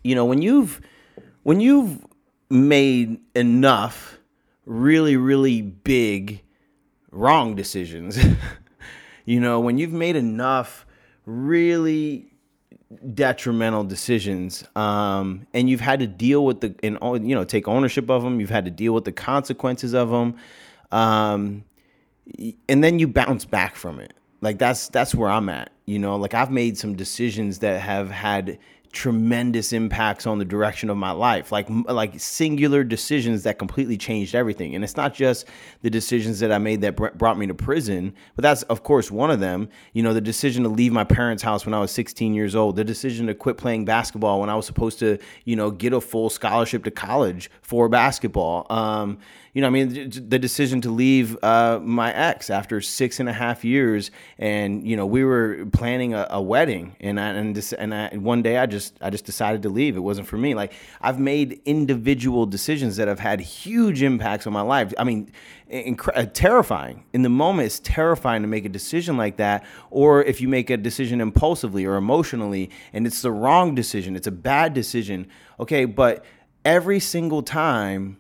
you 0.04 0.15
know, 0.15 0.25
when 0.25 0.42
you've 0.42 0.81
when 1.44 1.59
you've 1.59 2.06
made 2.50 3.19
enough 3.36 4.19
really 4.65 5.18
really 5.18 5.62
big 5.62 6.44
wrong 7.12 7.56
decisions, 7.56 8.19
you 9.25 9.39
know, 9.39 9.59
when 9.59 9.80
you've 9.80 9.94
made 9.94 10.15
enough 10.15 10.86
really 11.28 12.26
detrimental 13.14 13.84
decisions 13.84 14.64
um, 14.76 15.46
and 15.54 15.70
you've 15.70 15.82
had 15.82 16.00
to 16.00 16.08
deal 16.08 16.46
with 16.46 16.62
the 16.62 16.74
and 16.82 16.98
you 17.30 17.36
know 17.36 17.44
take 17.44 17.68
ownership 17.68 18.10
of 18.10 18.24
them 18.24 18.40
you've 18.40 18.50
had 18.50 18.66
to 18.66 18.72
deal 18.72 18.94
with 18.94 19.04
the 19.04 19.12
consequences 19.12 19.94
of 19.94 20.10
them 20.10 20.36
um, 20.92 21.64
and 22.68 22.84
then 22.84 23.00
you 23.00 23.08
bounce 23.08 23.46
back 23.46 23.76
from 23.76 24.00
it. 24.00 24.14
Like 24.42 24.60
that's 24.60 24.90
that's 24.90 25.16
where 25.16 25.30
I'm 25.30 25.50
at. 25.50 25.72
You 25.86 26.00
know, 26.00 26.16
like 26.16 26.34
I've 26.34 26.52
made 26.52 26.78
some 26.78 26.96
decisions 26.96 27.60
that 27.60 27.82
have 27.82 28.12
had 28.12 28.60
tremendous 28.98 29.74
impacts 29.74 30.26
on 30.26 30.40
the 30.40 30.44
direction 30.44 30.90
of 30.90 30.98
my 30.98 31.12
life 31.12 31.52
like 31.52 31.68
like 31.86 32.20
singular 32.20 32.84
decisions 32.84 33.44
that 33.44 33.60
completely 33.60 33.96
changed 33.96 34.34
everything. 34.34 34.74
And 34.74 34.84
it's 34.84 34.98
not 34.98 35.14
just 35.14 35.45
the 35.83 35.90
decisions 35.92 36.40
that 36.40 36.52
I 36.52 36.57
made 36.57 36.81
that 36.81 36.95
br- 36.95 37.10
brought 37.10 37.38
me 37.38 37.45
to 37.45 37.54
prison 37.54 38.16
but 38.36 38.42
that's 38.42 38.64
of 38.64 38.81
course 38.81 39.12
one 39.12 39.30
of 39.30 39.40
them. 39.40 39.69
You 39.94 40.02
know 40.02 40.16
the 40.16 40.21
decision 40.21 40.64
to 40.64 40.69
leave 40.69 40.92
my 40.92 41.04
parents 41.04 41.44
house 41.44 41.64
when 41.64 41.76
I 41.76 41.80
was 41.80 41.92
16 41.92 42.33
years 42.33 42.56
old 42.56 42.76
the 42.76 42.83
decision 42.83 43.28
to 43.28 43.36
quit 43.36 43.57
playing 43.57 43.86
basketball 43.86 44.40
when 44.40 44.50
I 44.50 44.56
was 44.56 44.66
supposed 44.66 44.98
to 44.98 45.19
you 45.45 45.56
know 45.56 45.69
get 45.69 45.94
a 45.94 46.02
full 46.02 46.31
scholarship 46.31 46.83
to 46.86 46.92
college 46.92 47.52
for 47.62 47.88
basketball. 47.90 48.66
Um, 48.71 49.19
you 49.57 49.61
know, 49.61 49.68
I 49.68 49.71
mean, 49.71 50.11
the 50.11 50.37
decision 50.37 50.81
to 50.81 50.92
leave 50.92 51.35
uh, 51.42 51.80
my 51.81 52.14
ex 52.14 52.52
after 52.52 52.80
six 52.80 53.19
and 53.19 53.28
a 53.28 53.33
half 53.33 53.66
years, 53.66 54.11
and 54.37 54.87
you 54.87 54.95
know, 54.95 55.07
we 55.07 55.23
were 55.23 55.66
planning 55.73 56.14
a, 56.14 56.28
a 56.30 56.40
wedding, 56.40 56.95
and 56.99 57.19
I, 57.19 57.30
and 57.30 57.56
this, 57.56 57.73
and 57.73 57.92
I, 57.92 58.09
one 58.18 58.44
day 58.44 58.59
I 58.59 58.68
just 58.68 58.94
I 59.02 59.09
just 59.09 59.26
decided 59.26 59.64
to 59.64 59.69
leave. 59.69 59.97
It 59.97 60.02
wasn't 60.02 60.28
for 60.28 60.37
me. 60.37 60.54
Like 60.54 60.73
I've 61.02 61.19
made 61.19 61.59
individual 61.66 62.45
decisions 62.45 62.97
that 62.97 63.07
have 63.07 63.18
had 63.18 63.40
huge 63.40 64.04
impacts 64.04 64.45
on 64.45 64.54
my 64.54 64.61
life. 64.61 64.94
I 64.95 65.04
mean, 65.04 65.31
inc- 65.71 66.16
uh, 66.16 66.28
terrifying 66.31 67.06
in 67.14 67.23
the 67.23 67.30
moment. 67.30 67.66
It's 67.66 67.80
terrifying 67.80 68.44
to 68.44 68.47
make 68.47 68.66
a 68.66 68.69
decision 68.69 69.18
like 69.18 69.37
that, 69.37 69.66
or 69.90 70.23
if 70.23 70.40
you 70.40 70.47
make 70.47 70.69
a 70.69 70.78
decision 70.78 71.19
impulsively 71.19 71.83
or 71.83 71.95
emotionally, 71.95 72.69
and 72.94 73.07
it's 73.07 73.23
the 73.23 73.31
wrong 73.31 73.73
decision, 73.73 74.16
it's 74.16 74.28
a 74.28 74.31
bad 74.31 74.76
decision. 74.76 75.28
Okay, 75.59 75.85
but 75.85 76.23
every 76.64 76.99
single 76.99 77.42
time 77.42 78.19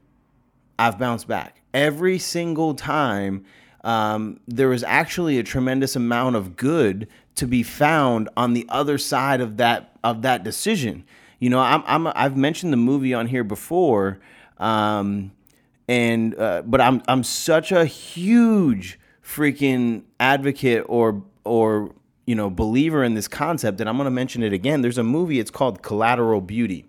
I've 0.79 0.97
bounced 0.97 1.27
back 1.27 1.61
every 1.73 2.19
single 2.19 2.73
time. 2.73 3.45
Um, 3.83 4.39
there 4.47 4.69
was 4.69 4.83
actually 4.83 5.37
a 5.37 5.43
tremendous 5.43 5.95
amount 5.95 6.35
of 6.35 6.55
good 6.55 7.07
to 7.35 7.47
be 7.47 7.63
found 7.63 8.29
on 8.35 8.53
the 8.53 8.65
other 8.69 8.97
side 8.97 9.41
of 9.41 9.57
that 9.57 9.97
of 10.03 10.23
that 10.23 10.43
decision. 10.43 11.05
You 11.39 11.49
know, 11.49 11.59
I'm, 11.59 11.83
I'm 11.85 12.07
I've 12.15 12.35
mentioned 12.35 12.73
the 12.73 12.77
movie 12.77 13.13
on 13.13 13.27
here 13.27 13.43
before, 13.43 14.19
um, 14.57 15.31
and 15.87 16.37
uh, 16.37 16.63
but 16.65 16.81
I'm 16.81 17.01
I'm 17.07 17.23
such 17.23 17.71
a 17.71 17.85
huge 17.85 18.99
freaking 19.23 20.03
advocate 20.19 20.83
or 20.87 21.23
or 21.43 21.93
you 22.25 22.35
know 22.35 22.49
believer 22.49 23.03
in 23.03 23.13
this 23.13 23.27
concept 23.27 23.77
that 23.77 23.87
I'm 23.87 23.97
going 23.97 24.05
to 24.05 24.11
mention 24.11 24.41
it 24.41 24.51
again. 24.51 24.81
There's 24.81 24.97
a 24.97 25.03
movie. 25.03 25.39
It's 25.39 25.51
called 25.51 25.83
Collateral 25.83 26.41
Beauty, 26.41 26.85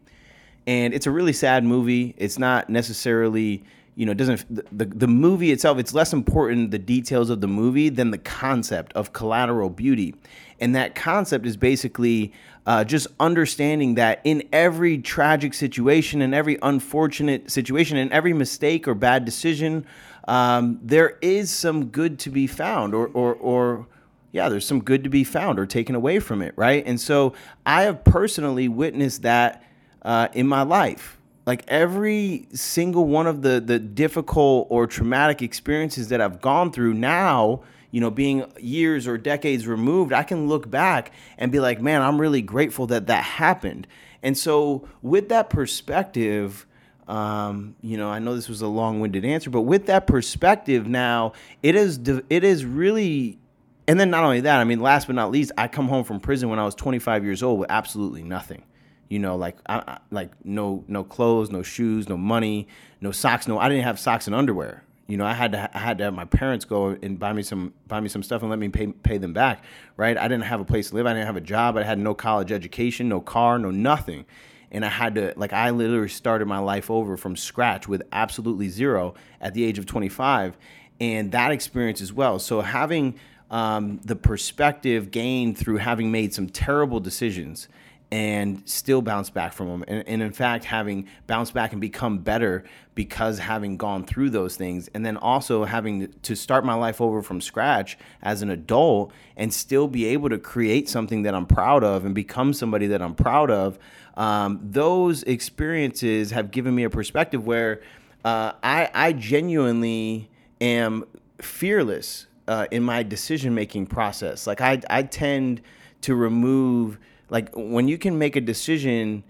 and 0.67 0.95
it's 0.95 1.07
a 1.07 1.11
really 1.11 1.35
sad 1.35 1.63
movie. 1.63 2.15
It's 2.17 2.39
not 2.39 2.71
necessarily 2.71 3.65
you 3.99 4.07
know, 4.07 4.13
it 4.13 4.19
doesn't 4.19 4.79
the, 4.79 4.85
the 4.85 5.09
movie 5.09 5.51
itself. 5.51 5.77
It's 5.77 5.93
less 5.93 6.13
important 6.13 6.71
the 6.71 6.79
details 6.79 7.31
of 7.31 7.41
the 7.41 7.49
movie 7.49 7.89
than 7.89 8.13
the 8.13 8.19
concept 8.19 8.93
of 8.93 9.13
collateral 9.13 9.71
beauty, 9.71 10.15
and 10.61 10.77
that 10.77 10.95
concept 10.95 11.45
is 11.45 11.57
basically 11.57 12.33
uh, 12.65 12.85
just 12.85 13.09
understanding 13.19 13.97
that 13.97 14.21
in 14.23 14.49
every 14.53 14.99
tragic 14.99 15.53
situation, 15.53 16.23
in 16.23 16.33
every 16.33 16.59
unfortunate 16.63 17.51
situation, 17.51 17.97
in 17.97 18.13
every 18.13 18.33
mistake 18.33 18.87
or 18.87 18.95
bad 18.95 19.25
decision, 19.25 19.85
um, 20.29 20.79
there 20.81 21.19
is 21.21 21.51
some 21.51 21.87
good 21.87 22.21
to 22.21 22.31
be 22.31 22.47
found, 22.47 22.95
or 22.95 23.09
or 23.09 23.35
or 23.35 23.89
yeah, 24.31 24.49
there's 24.49 24.65
some 24.65 24.81
good 24.81 25.03
to 25.03 25.11
be 25.11 25.25
found 25.25 25.59
or 25.59 25.67
taken 25.67 25.97
away 25.97 26.21
from 26.21 26.41
it, 26.41 26.55
right? 26.55 26.87
And 26.87 27.01
so 27.01 27.35
I 27.67 27.83
have 27.83 28.05
personally 28.05 28.69
witnessed 28.69 29.23
that 29.23 29.65
uh, 30.03 30.29
in 30.35 30.47
my 30.47 30.63
life. 30.63 31.18
Like 31.49 31.65
every 31.67 32.47
single 32.53 33.07
one 33.07 33.27
of 33.27 33.41
the 33.41 33.59
the 33.59 33.79
difficult 33.79 34.67
or 34.69 34.87
traumatic 34.87 35.41
experiences 35.41 36.09
that 36.09 36.21
I've 36.21 36.43
gone 36.43 36.71
through 36.71 36.93
now, 36.93 37.63
you 37.91 38.03
know, 38.03 38.11
being 38.11 38.45
years 38.61 39.07
or 39.07 39.17
decades 39.17 39.67
removed, 39.67 40.13
I 40.13 40.25
can 40.25 40.47
look 40.47 40.71
back 40.71 41.11
and 41.39 41.51
be 41.51 41.59
like, 41.59 41.81
man, 41.81 42.03
I'm 42.03 42.21
really 42.21 42.43
grateful 42.43 42.87
that 42.89 43.07
that 43.07 43.25
happened. 43.25 43.87
And 44.23 44.37
so, 44.37 44.87
with 45.01 45.31
that 45.31 45.49
perspective, 45.49 46.67
um, 47.09 47.77
you 47.81 47.97
know, 47.97 48.11
I 48.11 48.19
know 48.19 48.35
this 48.35 48.51
was 48.51 48.61
a 48.61 48.69
long-winded 48.69 49.25
answer, 49.25 49.49
but 49.49 49.63
with 49.63 49.87
that 49.87 50.07
perspective, 50.07 50.87
now 50.87 51.33
it 51.63 51.75
is 51.75 51.99
it 52.29 52.45
is 52.45 52.67
really 52.67 53.39
and 53.87 53.99
then 53.99 54.11
not 54.11 54.23
only 54.23 54.43
that, 54.43 54.61
I 54.61 54.65
mean, 54.65 54.81
last 54.81 55.07
but 55.07 55.17
not 55.17 55.31
least, 55.31 55.53
I 55.57 55.67
come 55.67 55.89
home 55.89 56.05
from 56.05 56.21
prison 56.21 56.51
when 56.51 56.59
I 56.59 56.67
was 56.67 56.75
25 56.75 57.25
years 57.25 57.43
old 57.43 57.59
with 57.59 57.71
absolutely 57.71 58.23
nothing. 58.23 58.65
You 59.09 59.19
know, 59.19 59.37
like 59.37 59.57
I, 59.67 59.77
I, 59.79 59.99
like 60.11 60.33
no 60.45 60.85
no 60.87 61.05
clothes, 61.05 61.51
no 61.51 61.63
shoes, 61.63 62.09
no 62.09 62.17
money, 62.17 62.69
no 63.01 63.11
socks. 63.11 63.49
No, 63.49 63.59
I 63.59 63.69
didn't 63.69 63.85
have 63.85 63.99
socks 63.99 64.27
and 64.27 64.35
underwear. 64.35 64.83
You 65.07 65.17
know, 65.17 65.25
I 65.25 65.33
had 65.33 65.53
to 65.53 65.71
I 65.75 65.79
had 65.79 65.99
to 65.99 66.05
have 66.05 66.15
my 66.15 66.27
parents 66.27 66.67
go 66.67 66.89
and 66.89 67.19
buy 67.19 67.33
me 67.33 67.43
some 67.43 67.73
buy 67.87 68.01
me 68.01 68.09
some 68.09 68.23
stuff 68.23 68.43
and 68.43 68.51
let 68.51 68.59
me 68.59 68.69
pay 68.69 68.89
pay 68.89 69.17
them 69.17 69.33
back. 69.33 69.65
Right? 69.97 70.19
I 70.19 70.29
didn't 70.29 70.45
have 70.45 70.61
a 70.61 70.65
place 70.65 70.91
to 70.91 70.97
live. 70.97 71.07
I 71.07 71.15
didn't 71.15 71.27
have 71.27 71.37
a 71.37 71.41
job. 71.41 71.79
I 71.79 71.85
had 71.85 71.99
no 71.99 72.15
college 72.15 72.53
education, 72.53 73.09
no 73.09 73.21
car, 73.21 73.59
no 73.59 73.71
nothing. 73.71 74.27
And 74.71 74.85
I 74.85 74.91
had 74.91 75.15
to 75.15 75.33
like 75.37 75.55
I 75.55 75.71
literally 75.71 76.11
started 76.11 76.47
my 76.47 76.59
life 76.59 76.91
over 76.91 77.17
from 77.17 77.37
scratch 77.37 77.89
with 77.89 78.03
absolutely 78.13 78.69
zero 78.69 79.15
at 79.41 79.55
the 79.55 79.65
age 79.65 79.79
of 79.79 79.87
25, 79.87 80.59
and 81.01 81.33
that 81.33 81.53
experience 81.53 82.03
as 82.03 82.13
well. 82.13 82.39
So 82.39 82.61
having 82.61 83.15
um, 83.51 84.01
the 84.05 84.17
perspective 84.17 85.11
gained 85.11 85.57
through 85.57 85.79
having 85.79 86.13
made 86.13 86.35
some 86.35 86.51
terrible 86.51 87.01
decisions 87.01 87.69
and 88.11 88.63
still 88.67 89.03
bounce 89.03 89.29
back 89.29 89.53
from 89.53 89.69
them. 89.69 89.85
And, 89.87 90.09
and, 90.09 90.23
in 90.23 90.33
fact, 90.33 90.65
having 90.65 91.09
bounced 91.27 91.53
back 91.53 91.73
and 91.73 91.81
become 91.81 92.19
better 92.19 92.65
because 92.95 93.39
having 93.39 93.77
gone 93.77 94.05
through 94.05 94.31
those 94.31 94.57
things. 94.57 94.89
And 94.95 95.05
then 95.05 95.17
also 95.19 95.65
having 95.65 96.09
to 96.23 96.35
start 96.35 96.65
my 96.65 96.75
life 96.75 97.01
over 97.01 97.23
from 97.23 97.41
scratch 97.41 97.99
as 98.23 98.41
an 98.41 98.49
adult 98.49 99.13
and 99.37 99.53
still 99.53 99.89
be 99.89 100.07
able 100.07 100.31
to 100.31 100.39
create 100.39 100.89
something 100.89 101.23
that 101.23 101.35
I'm 101.35 101.47
proud 101.47 101.85
of 101.85 102.07
and 102.07 102.15
become 102.15 102.55
somebody 102.55 102.87
that 102.89 103.03
I'm 103.03 103.15
proud 103.15 103.51
of. 103.51 103.79
Um, 104.17 104.61
those 104.63 105.23
experiences 105.25 106.31
have 106.31 106.51
given 106.51 106.75
me 106.75 106.85
a 106.85 106.91
perspective 106.91 107.47
where 107.47 107.83
uh, 108.25 108.53
I, 108.63 108.91
I 108.95 109.13
genuinely 109.13 110.31
am 110.61 111.05
fearless 111.41 112.27
uh, 112.49 112.67
in 112.71 112.83
my 112.83 113.03
decision 113.03 113.55
making 113.55 113.87
process. 113.87 114.47
Like 114.47 114.61
I, 114.61 114.81
I 114.89 115.03
tend 115.03 115.61
to 116.01 116.15
remove 116.15 116.99
like 117.31 117.51
when 117.55 117.89
you 117.89 117.99
can 117.99 118.19
make 118.19 118.37
a 118.37 118.41
decision 118.41 119.25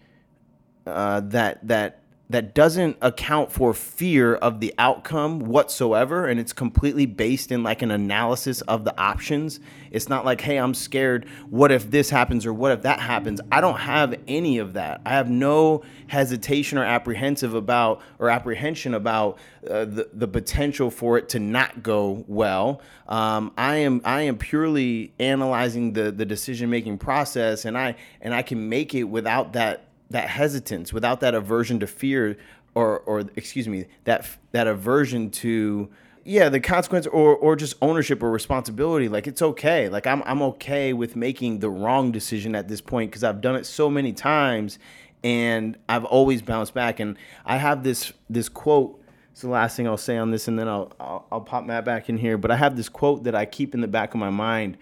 uh, 0.86 1.20
that 1.20 1.66
that 1.66 2.00
that 2.30 2.54
doesn't 2.54 2.96
account 3.00 3.50
for 3.50 3.72
fear 3.72 4.34
of 4.34 4.60
the 4.60 4.74
outcome 4.78 5.40
whatsoever 5.40 6.26
and 6.26 6.38
it's 6.38 6.52
completely 6.52 7.06
based 7.06 7.50
in 7.50 7.62
like 7.62 7.80
an 7.80 7.90
analysis 7.90 8.60
of 8.62 8.84
the 8.84 8.98
options. 9.00 9.60
It's 9.90 10.08
not 10.08 10.24
like 10.24 10.40
hey 10.42 10.58
i'm 10.58 10.74
scared. 10.74 11.26
What 11.48 11.72
if 11.72 11.90
this 11.90 12.10
happens 12.10 12.44
or 12.44 12.52
what 12.52 12.72
if 12.72 12.82
that 12.82 13.00
happens? 13.00 13.40
I 13.50 13.60
don't 13.60 13.78
have 13.78 14.14
any 14.28 14.58
of 14.58 14.74
that. 14.74 15.00
I 15.06 15.10
have 15.10 15.30
no 15.30 15.82
hesitation 16.08 16.76
or 16.76 16.84
apprehensive 16.84 17.54
about 17.54 18.02
or 18.18 18.28
apprehension 18.28 18.94
about 18.94 19.38
uh, 19.68 19.86
the, 19.86 20.08
the 20.12 20.28
potential 20.28 20.90
for 20.90 21.16
it 21.18 21.30
to 21.30 21.38
not 21.38 21.82
go 21.82 22.24
well. 22.28 22.82
Um, 23.06 23.52
i 23.56 23.76
am 23.76 24.02
i 24.04 24.22
am 24.22 24.36
purely 24.36 25.14
analyzing 25.18 25.94
the 25.94 26.12
the 26.12 26.26
decision 26.26 26.68
making 26.68 26.98
process 26.98 27.64
and 27.64 27.78
i 27.78 27.96
and 28.20 28.34
i 28.34 28.42
can 28.42 28.68
make 28.68 28.94
it 28.94 29.04
without 29.04 29.54
that 29.54 29.87
that 30.10 30.28
hesitance, 30.28 30.92
without 30.92 31.20
that 31.20 31.34
aversion 31.34 31.80
to 31.80 31.86
fear, 31.86 32.36
or 32.74 33.00
or 33.00 33.20
excuse 33.36 33.68
me, 33.68 33.86
that 34.04 34.28
that 34.52 34.66
aversion 34.66 35.30
to 35.30 35.88
yeah 36.24 36.48
the 36.48 36.60
consequence 36.60 37.06
or 37.06 37.34
or 37.36 37.56
just 37.56 37.74
ownership 37.80 38.22
or 38.22 38.30
responsibility 38.30 39.08
like 39.08 39.26
it's 39.26 39.40
okay. 39.40 39.88
Like 39.88 40.06
i'm 40.06 40.22
i'm 40.26 40.42
okay 40.42 40.92
with 40.92 41.16
making 41.16 41.60
the 41.60 41.70
wrong 41.70 42.12
decision 42.12 42.54
at 42.54 42.68
this 42.68 42.80
point 42.80 43.10
because 43.10 43.24
i've 43.24 43.40
done 43.40 43.56
it 43.56 43.64
so 43.64 43.88
many 43.88 44.12
times 44.12 44.78
and 45.24 45.76
i've 45.88 46.04
always 46.04 46.42
bounced 46.42 46.74
back. 46.74 47.00
And 47.00 47.16
i 47.46 47.56
have 47.56 47.82
this 47.82 48.12
this 48.28 48.48
quote 48.48 49.02
it's 49.32 49.42
the 49.42 49.48
last 49.48 49.76
thing 49.76 49.86
i'll 49.86 49.96
say 49.96 50.16
on 50.16 50.30
this 50.32 50.48
and 50.48 50.58
then 50.58 50.68
i'll 50.68 50.92
i'll, 50.98 51.26
I'll 51.30 51.40
pop 51.40 51.64
matt 51.64 51.84
back 51.84 52.08
in 52.08 52.18
here 52.18 52.36
but 52.36 52.50
i 52.50 52.56
have 52.56 52.76
this 52.76 52.88
quote 52.88 53.22
that 53.22 53.36
i 53.36 53.44
keep 53.44 53.72
in 53.72 53.80
the 53.80 53.88
back 53.88 54.12
of 54.12 54.18
my 54.18 54.30
mind 54.30 54.76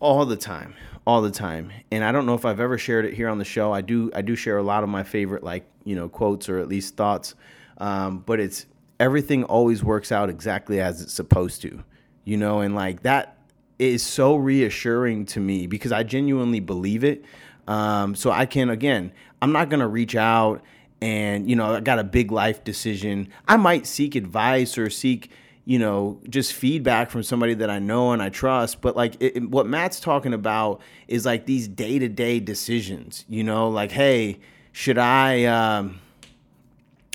all 0.00 0.26
the 0.26 0.36
time 0.36 0.74
all 1.06 1.22
the 1.22 1.30
time. 1.30 1.72
And 1.90 2.04
i 2.04 2.12
don't 2.12 2.26
know 2.26 2.34
if 2.34 2.44
i've 2.44 2.60
ever 2.60 2.76
shared 2.76 3.04
it 3.04 3.14
here 3.14 3.28
on 3.28 3.38
the 3.38 3.44
show. 3.44 3.72
I 3.72 3.80
do 3.80 4.10
i 4.14 4.22
do 4.22 4.34
share 4.34 4.58
a 4.58 4.62
lot 4.62 4.82
of 4.82 4.88
my 4.88 5.04
favorite 5.04 5.42
like 5.42 5.64
you 5.84 5.94
know 5.94 6.08
quotes 6.08 6.48
or 6.48 6.58
at 6.58 6.68
least 6.68 6.96
thoughts. 6.96 7.34
Um, 7.78 8.18
but 8.18 8.40
it's 8.40 8.66
everything 8.98 9.44
always 9.44 9.84
works 9.84 10.10
out 10.10 10.30
exactly 10.30 10.80
as 10.80 11.00
it's 11.00 11.12
supposed 11.12 11.62
to 11.62 11.82
you 12.24 12.36
know? 12.36 12.60
And 12.60 12.74
like 12.74 13.02
that 13.02 13.38
is 13.78 14.02
so 14.02 14.36
reassuring 14.36 15.26
to 15.26 15.38
me 15.40 15.66
because 15.66 15.92
i 15.92 16.02
genuinely 16.02 16.60
believe 16.60 17.04
it. 17.04 17.24
Um, 17.68 18.14
so 18.14 18.30
i 18.30 18.46
can 18.46 18.70
again 18.70 19.12
i'm 19.42 19.52
not 19.52 19.70
to 19.80 19.86
reach 19.86 20.14
out 20.14 20.62
and 21.00 21.50
you 21.50 21.56
know 21.56 21.74
i 21.74 21.80
got 21.80 21.98
a 21.98 22.04
big 22.04 22.32
life 22.32 22.64
decision. 22.64 23.28
I 23.46 23.56
might 23.56 23.86
seek 23.86 24.16
advice 24.16 24.76
or 24.76 24.90
seek 24.90 25.30
you 25.68 25.80
know, 25.80 26.20
just 26.28 26.52
feedback 26.52 27.10
from 27.10 27.24
somebody 27.24 27.52
that 27.52 27.68
I 27.68 27.80
know 27.80 28.12
and 28.12 28.22
I 28.22 28.28
trust. 28.28 28.80
But 28.80 28.94
like 28.94 29.16
it, 29.20 29.50
what 29.50 29.66
Matt's 29.66 29.98
talking 29.98 30.32
about 30.32 30.80
is 31.08 31.26
like 31.26 31.44
these 31.44 31.66
day 31.66 31.98
to 31.98 32.08
day 32.08 32.38
decisions, 32.38 33.24
you 33.28 33.42
know, 33.42 33.68
like, 33.68 33.90
hey, 33.90 34.38
should 34.70 34.96
I, 34.96 35.44
um, 35.46 35.98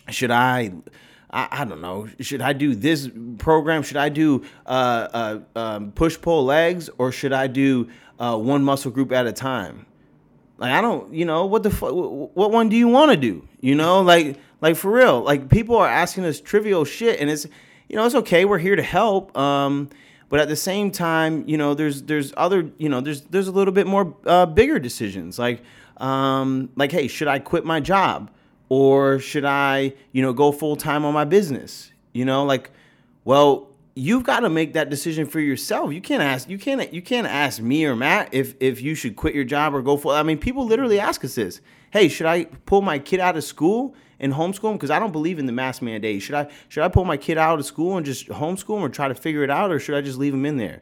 should 0.10 0.32
I, 0.32 0.74
I, 1.32 1.48
I, 1.50 1.66
don't 1.66 1.80
know, 1.80 2.10
should 2.20 2.42
I 2.42 2.52
do 2.52 2.76
this 2.76 3.10
program? 3.38 3.84
Should 3.84 3.96
I 3.96 4.10
do 4.10 4.44
uh, 4.66 5.08
uh, 5.14 5.40
um, 5.56 5.94
push 5.94 6.20
pull 6.20 6.44
legs 6.44 6.90
or 6.98 7.14
should 7.14 7.32
I 7.32 7.48
do 7.48 7.88
uh, 8.20 8.36
one 8.38 8.66
muscle 8.66 8.92
group 8.92 9.14
at 9.14 9.28
a 9.28 9.32
time? 9.32 9.86
Like 10.58 10.74
I 10.74 10.82
don't, 10.82 11.14
you 11.14 11.24
know, 11.24 11.46
what 11.46 11.64
the 11.64 11.72
fuck? 11.72 11.92
What 11.94 12.52
one 12.52 12.68
do 12.68 12.76
you 12.76 12.90
want 12.90 13.12
to 13.12 13.18
do? 13.18 13.48
You 13.62 13.76
know, 13.76 14.02
like 14.02 14.38
like 14.60 14.76
for 14.76 14.92
real. 14.92 15.22
Like 15.22 15.50
people 15.50 15.78
are 15.78 15.88
asking 15.88 16.26
us 16.26 16.40
trivial 16.40 16.86
shit, 16.86 17.20
and 17.20 17.32
it's 17.32 17.48
you 17.92 17.98
know, 17.98 18.06
it's 18.06 18.16
okay. 18.16 18.46
We're 18.46 18.58
here 18.58 18.78
to 18.78 18.84
help. 18.84 19.38
Um, 19.38 19.90
but 20.30 20.40
at 20.40 20.48
the 20.48 20.56
same 20.56 20.92
time, 20.92 21.44
you 21.46 21.58
know, 21.58 21.74
there's 21.74 22.04
there's 22.04 22.34
other, 22.38 22.72
you 22.78 22.88
know, 22.88 23.02
there's 23.02 23.24
there's 23.24 23.50
a 23.50 23.52
little 23.52 23.74
bit 23.74 23.86
more 23.86 24.16
uh, 24.26 24.46
bigger 24.46 24.80
decisions 24.80 25.38
like 25.38 25.62
um, 25.98 26.70
like, 26.78 26.94
hey, 26.94 27.10
should 27.10 27.28
I 27.28 27.40
quit 27.40 27.66
my 27.66 27.82
job 27.82 28.32
or 28.70 29.20
should 29.20 29.44
I, 29.44 29.94
you 30.14 30.22
know, 30.22 30.32
go 30.32 30.54
full 30.54 30.78
time 30.78 31.04
on 31.04 31.14
my 31.14 31.26
business? 31.26 31.92
You 32.14 32.24
know, 32.24 32.46
like, 32.46 32.72
well, 33.26 33.68
you've 33.94 34.24
got 34.24 34.40
to 34.40 34.50
make 34.50 34.72
that 34.72 34.90
decision 34.90 35.26
for 35.26 35.42
yourself. 35.42 35.92
You 35.92 36.00
can't 36.00 36.24
ask 36.24 36.50
you 36.50 36.58
can't 36.58 36.94
you 36.94 37.02
can't 37.02 37.28
ask 37.28 37.62
me 37.62 37.84
or 37.84 37.98
Matt 37.98 38.34
if 38.34 38.56
if 38.62 38.82
you 38.82 38.96
should 38.96 39.18
quit 39.18 39.36
your 39.36 39.44
job 39.44 39.76
or 39.76 39.82
go 39.82 39.98
full. 39.98 40.12
I 40.12 40.24
mean, 40.24 40.38
people 40.38 40.66
literally 40.66 41.02
ask 41.02 41.26
us 41.26 41.36
this. 41.36 41.60
Hey, 41.92 42.08
should 42.08 42.26
I 42.26 42.46
pull 42.66 42.82
my 42.82 43.00
kid 43.00 43.20
out 43.20 43.36
of 43.36 43.44
school 43.44 43.96
and 44.22 44.32
homeschool 44.34 44.62
them? 44.62 44.74
Because 44.74 44.92
I 44.92 45.00
don't 45.00 45.12
believe 45.12 45.38
in 45.40 45.48
the 45.48 45.52
mask 45.52 45.82
mandate. 45.82 46.22
Should 46.22 46.36
I 46.36 46.50
should 46.70 46.84
I 46.84 46.88
pull 46.88 47.04
my 47.04 47.18
kid 47.18 47.38
out 47.38 47.60
of 47.60 47.66
school 47.66 47.98
and 47.98 48.06
just 48.06 48.30
homeschool 48.30 48.78
him 48.78 48.84
or 48.86 48.90
try 48.90 49.10
to 49.10 49.16
figure 49.16 49.44
it 49.44 49.50
out, 49.50 49.72
or 49.72 49.80
should 49.80 49.96
I 49.96 50.02
just 50.02 50.18
leave 50.18 50.34
him 50.34 50.46
in 50.46 50.56
there? 50.56 50.82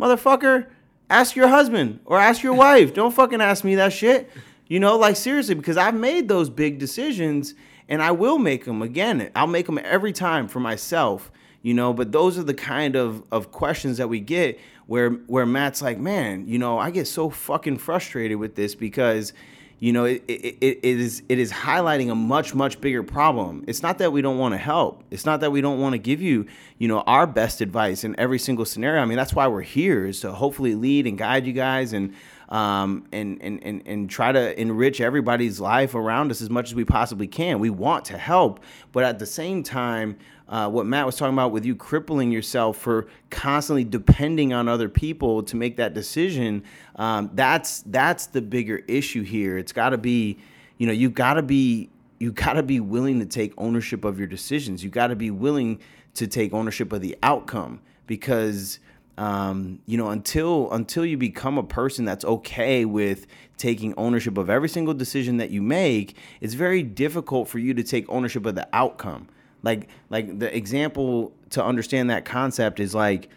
Motherfucker, 0.00 0.66
ask 1.08 1.36
your 1.36 1.46
husband 1.46 2.00
or 2.04 2.18
ask 2.18 2.42
your 2.42 2.54
wife. 2.66 2.92
Don't 2.92 3.14
fucking 3.14 3.40
ask 3.40 3.62
me 3.62 3.76
that 3.76 3.92
shit. 3.92 4.28
You 4.66 4.80
know, 4.80 4.96
like 4.96 5.16
seriously, 5.16 5.54
because 5.54 5.76
I've 5.76 5.94
made 5.94 6.28
those 6.28 6.50
big 6.50 6.78
decisions 6.78 7.54
and 7.88 8.00
I 8.00 8.12
will 8.12 8.38
make 8.38 8.64
them 8.64 8.82
again. 8.82 9.30
I'll 9.34 9.46
make 9.46 9.66
them 9.66 9.78
every 9.82 10.12
time 10.12 10.48
for 10.48 10.60
myself. 10.60 11.30
You 11.62 11.74
know, 11.74 11.92
but 11.92 12.10
those 12.12 12.38
are 12.38 12.42
the 12.42 12.54
kind 12.54 12.96
of, 12.96 13.22
of 13.30 13.52
questions 13.52 13.98
that 13.98 14.08
we 14.08 14.20
get 14.20 14.58
where 14.86 15.10
where 15.10 15.44
Matt's 15.44 15.82
like, 15.82 15.98
man, 15.98 16.48
you 16.48 16.58
know, 16.58 16.78
I 16.78 16.90
get 16.90 17.06
so 17.06 17.30
fucking 17.30 17.78
frustrated 17.78 18.38
with 18.38 18.54
this 18.54 18.74
because 18.74 19.32
you 19.80 19.94
know, 19.94 20.04
it, 20.04 20.22
it, 20.28 20.58
it 20.62 20.84
is 20.84 21.22
it 21.30 21.38
is 21.38 21.50
highlighting 21.50 22.12
a 22.12 22.14
much 22.14 22.54
much 22.54 22.80
bigger 22.82 23.02
problem. 23.02 23.64
It's 23.66 23.82
not 23.82 23.96
that 23.98 24.12
we 24.12 24.20
don't 24.20 24.36
want 24.36 24.52
to 24.52 24.58
help. 24.58 25.02
It's 25.10 25.24
not 25.24 25.40
that 25.40 25.52
we 25.52 25.62
don't 25.62 25.80
want 25.80 25.94
to 25.94 25.98
give 25.98 26.20
you, 26.20 26.46
you 26.76 26.86
know, 26.86 27.00
our 27.00 27.26
best 27.26 27.62
advice 27.62 28.04
in 28.04 28.14
every 28.20 28.38
single 28.38 28.66
scenario. 28.66 29.00
I 29.00 29.06
mean, 29.06 29.16
that's 29.16 29.34
why 29.34 29.48
we're 29.48 29.62
here 29.62 30.04
is 30.06 30.20
to 30.20 30.32
hopefully 30.32 30.74
lead 30.74 31.06
and 31.06 31.16
guide 31.16 31.46
you 31.46 31.54
guys 31.54 31.94
and 31.94 32.14
um, 32.50 33.06
and, 33.12 33.40
and, 33.40 33.62
and, 33.62 33.82
and 33.86 34.10
try 34.10 34.32
to 34.32 34.60
enrich 34.60 35.00
everybody's 35.00 35.60
life 35.60 35.94
around 35.94 36.30
us 36.30 36.42
as 36.42 36.50
much 36.50 36.70
as 36.70 36.74
we 36.74 36.84
possibly 36.84 37.28
can. 37.28 37.60
We 37.60 37.70
want 37.70 38.04
to 38.06 38.18
help, 38.18 38.60
but 38.92 39.04
at 39.04 39.18
the 39.18 39.26
same 39.26 39.62
time, 39.62 40.18
uh, 40.50 40.68
what 40.68 40.84
Matt 40.84 41.06
was 41.06 41.14
talking 41.14 41.32
about 41.32 41.52
with 41.52 41.64
you 41.64 41.76
crippling 41.76 42.32
yourself 42.32 42.76
for 42.76 43.06
constantly 43.30 43.84
depending 43.84 44.52
on 44.52 44.68
other 44.68 44.88
people 44.88 45.44
to 45.44 45.56
make 45.56 45.76
that 45.76 45.94
decision, 45.94 46.64
um, 46.96 47.30
that's 47.34 47.82
that's 47.82 48.26
the 48.26 48.42
bigger 48.42 48.78
issue 48.88 49.22
here. 49.22 49.56
It's 49.56 49.72
got 49.72 49.90
to 49.90 49.98
be, 49.98 50.38
you 50.76 50.88
know, 50.88 50.92
you've 50.92 51.14
got 51.14 51.34
to 51.34 51.42
be 51.42 51.88
you 52.18 52.32
got 52.32 52.54
to 52.54 52.64
be 52.64 52.80
willing 52.80 53.20
to 53.20 53.26
take 53.26 53.54
ownership 53.58 54.04
of 54.04 54.18
your 54.18 54.26
decisions. 54.26 54.82
You 54.82 54.90
got 54.90 55.06
to 55.06 55.16
be 55.16 55.30
willing 55.30 55.78
to 56.14 56.26
take 56.26 56.52
ownership 56.52 56.92
of 56.92 57.00
the 57.00 57.16
outcome 57.22 57.80
because 58.08 58.80
um, 59.18 59.78
you 59.86 59.96
know 59.96 60.08
until 60.08 60.72
until 60.72 61.06
you 61.06 61.16
become 61.16 61.58
a 61.58 61.62
person 61.62 62.04
that's 62.04 62.24
okay 62.24 62.84
with 62.84 63.28
taking 63.56 63.94
ownership 63.96 64.36
of 64.36 64.50
every 64.50 64.68
single 64.68 64.94
decision 64.94 65.36
that 65.36 65.50
you 65.50 65.62
make, 65.62 66.16
it's 66.40 66.54
very 66.54 66.82
difficult 66.82 67.46
for 67.46 67.60
you 67.60 67.72
to 67.72 67.84
take 67.84 68.04
ownership 68.08 68.44
of 68.46 68.56
the 68.56 68.68
outcome. 68.72 69.28
Like 69.62 69.88
like 70.08 70.38
the 70.38 70.54
example 70.54 71.32
to 71.50 71.64
understand 71.64 72.10
that 72.10 72.24
concept 72.24 72.80
is 72.80 72.94
like 72.94 73.28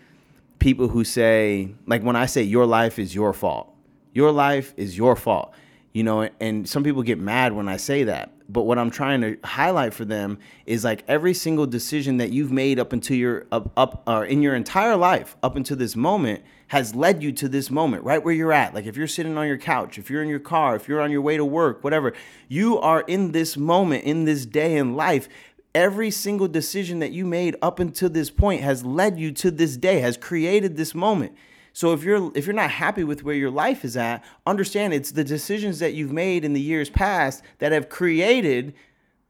people 0.59 0.87
who 0.87 1.03
say 1.03 1.73
like 1.87 2.03
when 2.03 2.15
I 2.15 2.25
say 2.25 2.43
your 2.43 2.65
life 2.65 2.99
is 2.99 3.13
your 3.13 3.33
fault. 3.33 3.73
Your 4.13 4.31
life 4.31 4.73
is 4.77 4.97
your 4.97 5.15
fault. 5.15 5.53
You 5.93 6.03
know, 6.03 6.27
and 6.39 6.67
some 6.67 6.83
people 6.83 7.03
get 7.03 7.19
mad 7.19 7.53
when 7.53 7.69
I 7.69 7.77
say 7.77 8.03
that. 8.05 8.31
But 8.49 8.63
what 8.63 8.77
I'm 8.77 8.89
trying 8.89 9.21
to 9.21 9.37
highlight 9.43 9.93
for 9.93 10.05
them 10.05 10.37
is 10.65 10.83
like 10.83 11.03
every 11.07 11.33
single 11.33 11.65
decision 11.65 12.17
that 12.17 12.31
you've 12.31 12.51
made 12.51 12.79
up 12.79 12.93
until 12.93 13.15
your 13.15 13.45
up 13.51 13.71
up 13.77 14.03
or 14.07 14.25
in 14.25 14.41
your 14.41 14.55
entire 14.55 14.95
life 14.95 15.35
up 15.43 15.55
until 15.55 15.77
this 15.77 15.95
moment 15.95 16.43
has 16.67 16.95
led 16.95 17.21
you 17.21 17.31
to 17.31 17.47
this 17.47 17.69
moment, 17.69 18.03
right 18.03 18.23
where 18.23 18.33
you're 18.33 18.51
at. 18.51 18.73
Like 18.73 18.85
if 18.85 18.97
you're 18.97 19.07
sitting 19.07 19.37
on 19.37 19.47
your 19.47 19.57
couch, 19.57 19.99
if 19.99 20.09
you're 20.09 20.23
in 20.23 20.29
your 20.29 20.39
car, 20.39 20.75
if 20.75 20.87
you're 20.87 21.01
on 21.01 21.11
your 21.11 21.21
way 21.21 21.37
to 21.37 21.45
work, 21.45 21.83
whatever, 21.83 22.13
you 22.47 22.79
are 22.79 23.01
in 23.01 23.31
this 23.31 23.57
moment, 23.57 24.03
in 24.05 24.25
this 24.25 24.45
day 24.45 24.77
in 24.77 24.95
life 24.95 25.29
every 25.75 26.11
single 26.11 26.47
decision 26.47 26.99
that 26.99 27.11
you 27.11 27.25
made 27.25 27.55
up 27.61 27.79
until 27.79 28.09
this 28.09 28.29
point 28.29 28.61
has 28.61 28.85
led 28.85 29.17
you 29.17 29.31
to 29.31 29.51
this 29.51 29.77
day 29.77 29.99
has 29.99 30.17
created 30.17 30.75
this 30.75 30.93
moment. 30.93 31.35
So 31.73 31.91
if 31.93 32.03
you're 32.03 32.31
if 32.35 32.45
you're 32.45 32.53
not 32.53 32.69
happy 32.69 33.03
with 33.03 33.23
where 33.23 33.35
your 33.35 33.49
life 33.49 33.83
is 33.83 33.97
at 33.97 34.23
understand 34.45 34.93
it's 34.93 35.11
the 35.11 35.23
decisions 35.23 35.79
that 35.79 35.93
you've 35.93 36.11
made 36.11 36.45
in 36.45 36.53
the 36.53 36.61
years 36.61 36.89
past 36.89 37.43
that 37.57 37.71
have 37.71 37.89
created 37.89 38.75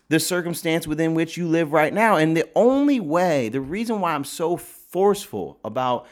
the 0.09 0.19
circumstance 0.19 0.85
within 0.85 1.13
which 1.13 1.37
you 1.37 1.47
live 1.47 1.71
right 1.71 1.93
now. 1.93 2.17
And 2.17 2.35
the 2.35 2.49
only 2.55 2.99
way 2.99 3.47
the 3.47 3.61
reason 3.61 4.01
why 4.01 4.13
i'm 4.13 4.25
so 4.25 4.57
forceful 4.57 5.57
about 5.63 6.05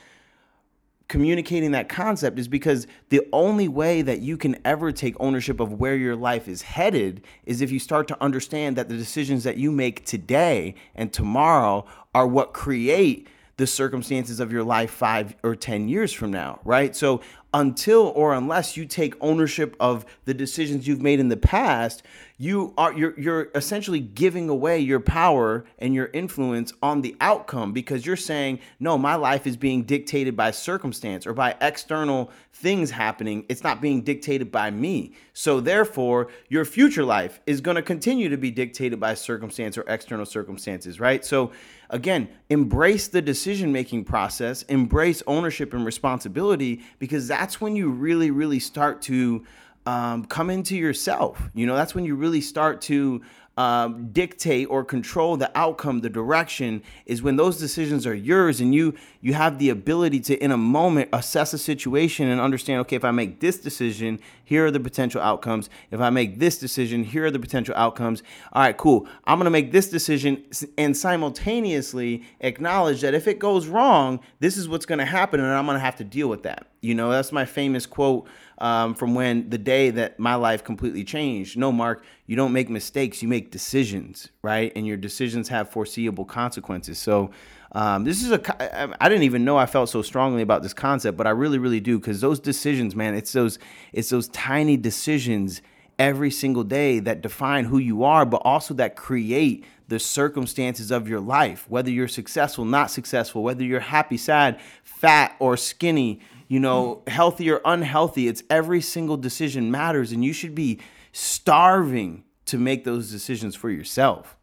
communicating 1.12 1.72
that 1.74 1.90
concept 1.90 2.40
is 2.40 2.48
because 2.48 2.88
the 3.10 3.22
only 3.34 3.68
way 3.68 4.02
that 4.02 4.22
you 4.22 4.38
can 4.38 4.58
ever 4.64 4.94
take 4.94 5.14
ownership 5.20 5.60
of 5.60 5.74
where 5.74 5.98
your 5.98 6.16
life 6.16 6.48
is 6.48 6.62
headed 6.62 7.22
is 7.46 7.60
if 7.60 7.70
you 7.70 7.80
start 7.80 8.08
to 8.08 8.24
understand 8.24 8.78
that 8.78 8.88
the 8.88 8.96
decisions 8.96 9.44
that 9.44 9.58
you 9.58 9.74
make 9.74 10.06
today 10.06 10.74
and 10.96 11.12
tomorrow 11.12 11.86
are 12.16 12.26
what 12.26 12.54
create 12.54 13.28
the 13.58 13.68
circumstances 13.68 14.40
of 14.40 14.54
your 14.54 14.64
life 14.64 14.90
five 14.90 15.36
or 15.44 15.54
10 15.54 15.90
years 15.90 16.14
from 16.14 16.32
now, 16.32 16.62
right? 16.64 16.96
So 16.96 17.20
until 17.54 18.14
or 18.16 18.34
unless 18.34 18.78
you 18.78 18.86
take 18.86 19.14
ownership 19.22 19.76
of 19.80 20.06
the 20.26 20.34
decisions 20.34 20.88
you've 20.88 21.02
made 21.02 21.20
in 21.20 21.30
the 21.30 21.38
past, 21.38 22.04
you 22.42 22.74
are 22.76 22.92
you're 22.94 23.20
you're 23.20 23.50
essentially 23.54 24.00
giving 24.00 24.50
away 24.50 24.80
your 24.80 25.00
power 25.00 25.64
and 25.78 25.94
your 25.94 26.10
influence 26.12 26.74
on 26.82 27.02
the 27.02 27.16
outcome 27.22 27.72
because 27.72 28.04
you're 28.04 28.16
saying 28.16 28.58
no 28.80 28.98
my 28.98 29.14
life 29.14 29.46
is 29.46 29.56
being 29.56 29.84
dictated 29.84 30.36
by 30.36 30.50
circumstance 30.50 31.28
or 31.28 31.34
by 31.34 31.56
external 31.62 32.32
things 32.52 32.90
happening. 32.90 33.46
It's 33.48 33.64
not 33.64 33.80
being 33.80 34.02
dictated 34.02 34.52
by 34.52 34.72
me. 34.72 35.14
So 35.34 35.60
therefore 35.60 36.30
your 36.50 36.66
future 36.66 37.04
life 37.04 37.40
is 37.46 37.62
going 37.62 37.76
to 37.76 37.84
continue 37.84 38.28
to 38.30 38.38
be 38.38 38.50
dictated 38.50 39.00
by 39.00 39.14
circumstance 39.14 39.78
or 39.78 39.84
external 39.88 40.26
circumstances 40.26 41.00
right? 41.00 41.24
So 41.24 41.52
again 41.92 42.28
embrace 42.50 43.08
the 43.08 43.22
decision 43.22 43.72
making 43.72 44.04
process 44.04 44.64
embrace 44.64 45.22
ownership 45.28 45.76
and 45.76 45.86
responsibility 45.86 46.82
because 46.98 47.28
that's 47.42 47.60
when 47.60 47.76
you 47.76 47.90
really 47.90 48.30
really 48.30 48.60
start 48.60 49.02
to 49.02 49.44
um, 49.88 50.26
come 50.26 50.52
into 50.52 50.78
yourself. 50.78 51.42
You 51.56 51.66
know, 51.66 51.76
that's 51.76 51.96
when 51.96 52.06
you 52.06 52.14
really 52.14 52.40
start 52.40 52.82
to 52.84 53.24
um, 53.62 54.10
dictate 54.12 54.68
or 54.72 54.84
control 54.84 55.38
the 55.38 55.56
outcome, 55.56 56.00
the 56.00 56.10
direction 56.10 56.82
is 57.06 57.22
when 57.22 57.36
those 57.36 57.58
decisions 57.58 58.08
are 58.08 58.16
yours 58.16 58.60
and 58.60 58.74
you 58.74 58.96
you 59.22 59.36
have 59.36 59.60
the 59.60 59.70
ability 59.70 60.20
to 60.20 60.36
in 60.44 60.52
a 60.52 60.58
moment 60.58 61.10
assess 61.14 61.54
a 61.54 61.60
situation 61.60 62.28
and 62.28 62.42
understand 62.42 62.80
okay 62.80 62.96
if 62.96 63.06
I 63.06 63.12
make 63.12 63.40
this 63.40 63.60
decision 63.60 64.20
here 64.44 64.66
are 64.66 64.72
the 64.72 64.80
potential 64.80 65.22
outcomes. 65.22 65.70
If 65.92 66.00
I 66.00 66.10
make 66.10 66.40
this 66.40 66.58
decision 66.58 67.04
here 67.04 67.26
are 67.26 67.32
the 67.32 67.40
potential 67.40 67.76
outcomes. 67.78 68.24
All 68.52 68.64
right 68.64 68.76
cool. 68.76 69.08
I'm 69.26 69.38
going 69.38 69.46
to 69.46 69.52
make 69.52 69.72
this 69.72 69.92
decision 69.92 70.44
and 70.76 70.98
simultaneously 70.98 72.24
acknowledge 72.40 73.02
that 73.02 73.14
if 73.14 73.28
it 73.28 73.38
goes 73.38 73.68
wrong 73.68 74.22
this 74.40 74.58
is 74.58 74.68
what's 74.68 74.88
going 74.88 75.00
to 75.00 75.06
happen 75.06 75.40
and 75.40 75.54
I'm 75.54 75.68
going 75.68 75.76
to 75.76 75.86
have 75.86 75.98
to 75.98 76.04
deal 76.04 76.30
with 76.30 76.42
that. 76.44 76.66
You 76.82 76.96
know 76.96 77.12
that's 77.12 77.32
my 77.32 77.46
famous 77.46 77.86
quote 77.86 78.28
um, 78.62 78.94
from 78.94 79.16
when 79.16 79.50
the 79.50 79.58
day 79.58 79.90
that 79.90 80.20
my 80.20 80.36
life 80.36 80.64
completely 80.64 81.04
changed. 81.04 81.58
No, 81.58 81.72
Mark, 81.72 82.04
you 82.28 82.36
don't 82.36 82.54
make 82.54 82.70
mistakes, 82.70 83.22
you 83.22 83.28
make 83.28 83.50
decisions, 83.50 84.30
right? 84.44 84.72
And 84.76 84.86
your 84.86 84.98
decisions 84.98 85.50
have 85.50 85.70
foreseeable 85.70 86.26
consequences. 86.26 87.00
So, 87.00 87.32
um, 87.74 88.04
this 88.04 88.22
is 88.22 88.32
a 88.32 89.04
I 89.04 89.10
didn't 89.10 89.24
even 89.24 89.44
know 89.46 89.58
I 89.58 89.66
felt 89.66 89.90
so 89.90 90.02
strongly 90.02 90.44
about 90.44 90.62
this 90.62 90.74
concept, 90.74 91.18
but 91.18 91.26
I 91.26 91.32
really, 91.32 91.58
really 91.58 91.80
do 91.80 91.98
because 91.98 92.22
those 92.22 92.40
decisions, 92.40 92.96
man, 92.96 93.16
it's 93.16 93.34
those 93.34 93.58
it's 93.94 94.10
those 94.10 94.28
tiny 94.30 94.78
decisions 94.78 95.62
every 95.98 96.32
single 96.32 96.64
day 96.64 97.00
that 97.00 97.22
define 97.22 97.66
who 97.66 97.78
you 97.80 98.04
are, 98.04 98.26
but 98.26 98.42
also 98.44 98.74
that 98.76 98.96
create 98.96 99.66
the 99.88 100.00
circumstances 100.00 100.92
of 100.92 101.08
your 101.08 101.20
life, 101.20 101.66
whether 101.68 101.90
you're 101.90 102.08
successful, 102.08 102.64
not 102.64 102.92
successful, 102.92 103.44
whether 103.44 103.64
you're 103.64 103.80
happy, 103.80 104.18
sad, 104.18 104.60
fat, 104.84 105.36
or 105.40 105.58
skinny, 105.58 106.20
you 106.52 106.60
know, 106.60 107.02
healthy 107.08 107.50
or 107.50 107.62
unhealthy. 107.64 108.28
It's 108.28 108.44
every 108.50 108.82
single 108.82 109.16
decision 109.16 109.72
matters, 109.72 110.12
and 110.12 110.22
you 110.26 110.34
should 110.34 110.54
be 110.54 110.82
starving 111.14 112.26
to 112.44 112.58
make 112.58 112.84
those 112.84 113.10
decisions 113.10 113.56
for 113.56 113.70
yourself. 113.70 114.36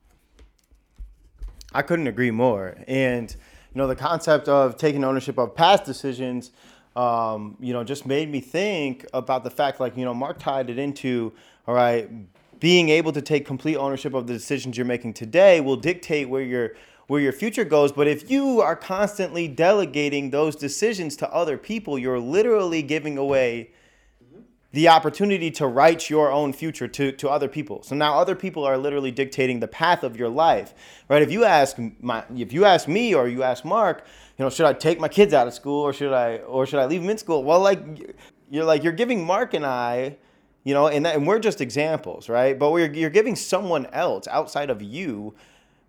I 1.71 1.83
couldn't 1.83 2.07
agree 2.07 2.31
more. 2.31 2.79
And, 2.89 3.31
you 3.31 3.79
know, 3.79 3.87
the 3.87 3.95
concept 3.95 4.49
of 4.49 4.79
taking 4.79 5.05
ownership 5.05 5.39
of 5.39 5.55
past 5.55 5.85
decisions, 5.85 6.51
um, 6.97 7.59
you 7.61 7.75
know, 7.75 7.85
just 7.85 8.07
made 8.07 8.31
me 8.31 8.41
think 8.41 9.05
about 9.13 9.45
the 9.45 9.51
fact, 9.51 9.79
like, 9.79 9.95
you 9.95 10.07
know, 10.07 10.15
Mark 10.15 10.39
tied 10.39 10.71
it 10.71 10.79
into, 10.79 11.35
all 11.67 11.75
right, 11.75 12.09
being 12.59 12.89
able 12.89 13.13
to 13.13 13.21
take 13.21 13.45
complete 13.45 13.77
ownership 13.77 14.15
of 14.15 14.27
the 14.27 14.33
decisions 14.33 14.79
you're 14.79 14.87
making 14.87 15.13
today 15.13 15.61
will 15.61 15.77
dictate 15.77 16.31
where 16.31 16.41
you're 16.41 16.71
where 17.09 17.21
your 17.21 17.33
future 17.33 17.65
goes. 17.65 17.91
But 17.91 18.07
if 18.07 18.31
you 18.31 18.61
are 18.61 18.77
constantly 18.77 19.49
delegating 19.49 20.31
those 20.31 20.55
decisions 20.55 21.17
to 21.17 21.33
other 21.33 21.59
people, 21.59 21.99
you're 21.99 22.21
literally 22.21 22.83
giving 22.83 23.19
away 23.19 23.73
the 24.73 24.89
opportunity 24.89 25.51
to 25.51 25.67
write 25.67 26.11
your 26.11 26.31
own 26.31 26.53
future 26.53 26.87
to, 26.87 27.11
to 27.11 27.29
other 27.29 27.49
people. 27.49 27.83
So 27.83 27.97
now 27.97 28.19
other 28.19 28.35
people 28.35 28.65
are 28.65 28.77
literally 28.77 29.11
dictating 29.11 29.61
the 29.61 29.69
path 29.69 30.05
of 30.05 30.17
your 30.17 30.29
life, 30.29 30.75
right? 31.09 31.23
If 31.23 31.33
you 31.33 31.45
ask 31.45 31.79
my, 32.01 32.23
if 32.37 32.53
you 32.53 32.67
ask 32.67 32.87
me 32.87 33.15
or 33.15 33.27
you 33.27 33.43
ask 33.43 33.65
Mark, 33.65 34.05
you 34.37 34.45
know, 34.45 34.51
should 34.51 34.67
I 34.67 34.75
take 34.75 35.01
my 35.01 35.09
kids 35.09 35.33
out 35.33 35.47
of 35.47 35.55
school 35.55 35.81
or 35.81 35.95
should 35.95 36.13
I, 36.13 36.37
or 36.39 36.67
should 36.67 36.79
I 36.79 36.85
leave 36.85 37.01
them 37.01 37.09
in 37.09 37.17
school? 37.17 37.43
Well, 37.43 37.61
like, 37.61 37.81
you're 38.51 38.67
like, 38.67 38.85
you're 38.85 38.93
giving 38.93 39.25
Mark 39.25 39.55
and 39.55 39.65
I, 39.65 40.19
you 40.65 40.75
know, 40.75 40.89
and, 40.89 41.07
that, 41.07 41.17
and 41.17 41.27
we're 41.27 41.39
just 41.39 41.63
examples, 41.63 42.29
right? 42.29 42.59
But 42.59 42.71
we're, 42.71 42.93
you're 42.93 43.09
giving 43.09 43.37
someone 43.37 43.87
else 43.87 44.29
outside 44.29 44.69
of 44.69 44.83
you 44.83 45.35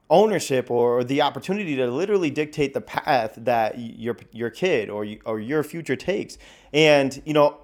ownership 0.10 0.72
or 0.72 1.04
the 1.04 1.22
opportunity 1.22 1.76
to 1.76 1.88
literally 1.88 2.30
dictate 2.30 2.74
the 2.74 2.82
path 2.82 3.36
that 3.38 3.78
your 3.78 4.18
your 4.32 4.50
kid 4.50 4.90
or 4.90 5.06
or 5.26 5.40
your 5.40 5.64
future 5.64 5.96
takes. 5.96 6.38
And 6.74 7.22
you 7.26 7.34
know 7.34 7.60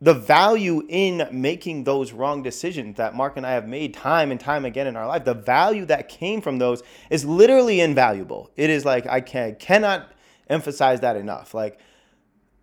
the 0.00 0.14
value 0.14 0.84
in 0.88 1.28
making 1.32 1.82
those 1.82 2.12
wrong 2.12 2.42
decisions 2.42 2.96
that 2.96 3.16
Mark 3.16 3.36
and 3.36 3.44
I 3.44 3.52
have 3.52 3.66
made 3.66 3.94
time 3.94 4.30
and 4.30 4.38
time 4.38 4.64
again 4.64 4.86
in 4.86 4.94
our 4.94 5.06
life 5.06 5.24
the 5.24 5.34
value 5.34 5.84
that 5.86 6.08
came 6.08 6.40
from 6.40 6.58
those 6.58 6.82
is 7.10 7.24
literally 7.24 7.80
invaluable. 7.80 8.50
It 8.56 8.70
is 8.70 8.84
like 8.84 9.06
I 9.06 9.20
can 9.20 9.56
cannot 9.56 10.12
emphasize 10.48 11.00
that 11.00 11.16
enough. 11.16 11.54
Like 11.54 11.78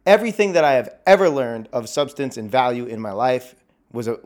everything 0.05 0.53
that 0.53 0.63
I 0.63 0.73
have 0.73 0.89
ever 1.05 1.29
learned 1.29 1.69
of 1.71 1.87
substance 1.89 2.37
and 2.37 2.49
value 2.49 2.85
in 2.85 2.99
my 2.99 3.11
life 3.11 3.55
was 3.91 4.07
a 4.07 4.19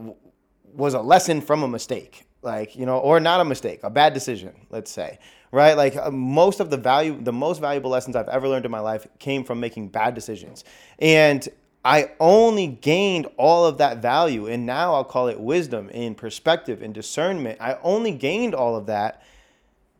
was 0.73 0.93
a 0.93 1.01
lesson 1.01 1.41
from 1.41 1.63
a 1.63 1.67
mistake 1.67 2.25
like 2.41 2.75
you 2.75 2.85
know 2.85 2.97
or 2.97 3.19
not 3.19 3.41
a 3.41 3.45
mistake 3.45 3.79
a 3.83 3.89
bad 3.89 4.13
decision 4.13 4.53
let's 4.69 4.91
say 4.91 5.19
right? 5.51 5.75
Like 5.75 5.95
uh, 5.95 6.11
most 6.11 6.59
of 6.59 6.69
the 6.69 6.77
value 6.77 7.19
the 7.19 7.33
most 7.33 7.59
valuable 7.59 7.89
lessons 7.89 8.15
i've 8.15 8.29
ever 8.29 8.47
learned 8.47 8.65
in 8.65 8.71
my 8.71 8.79
life 8.79 9.07
came 9.19 9.43
from 9.43 9.59
making 9.59 9.89
bad 9.89 10.15
decisions. 10.15 10.63
And 10.99 11.47
i 11.85 12.11
only 12.19 12.67
gained 12.67 13.25
all 13.37 13.65
of 13.65 13.77
that 13.77 14.01
value 14.01 14.47
and 14.47 14.65
now 14.65 14.93
i'll 14.93 15.05
call 15.05 15.29
it 15.29 15.39
wisdom 15.39 15.89
and 15.93 16.17
perspective 16.17 16.81
and 16.81 16.93
discernment. 16.93 17.57
I 17.61 17.77
only 17.83 18.11
gained 18.11 18.53
all 18.53 18.75
of 18.75 18.87
that 18.87 19.23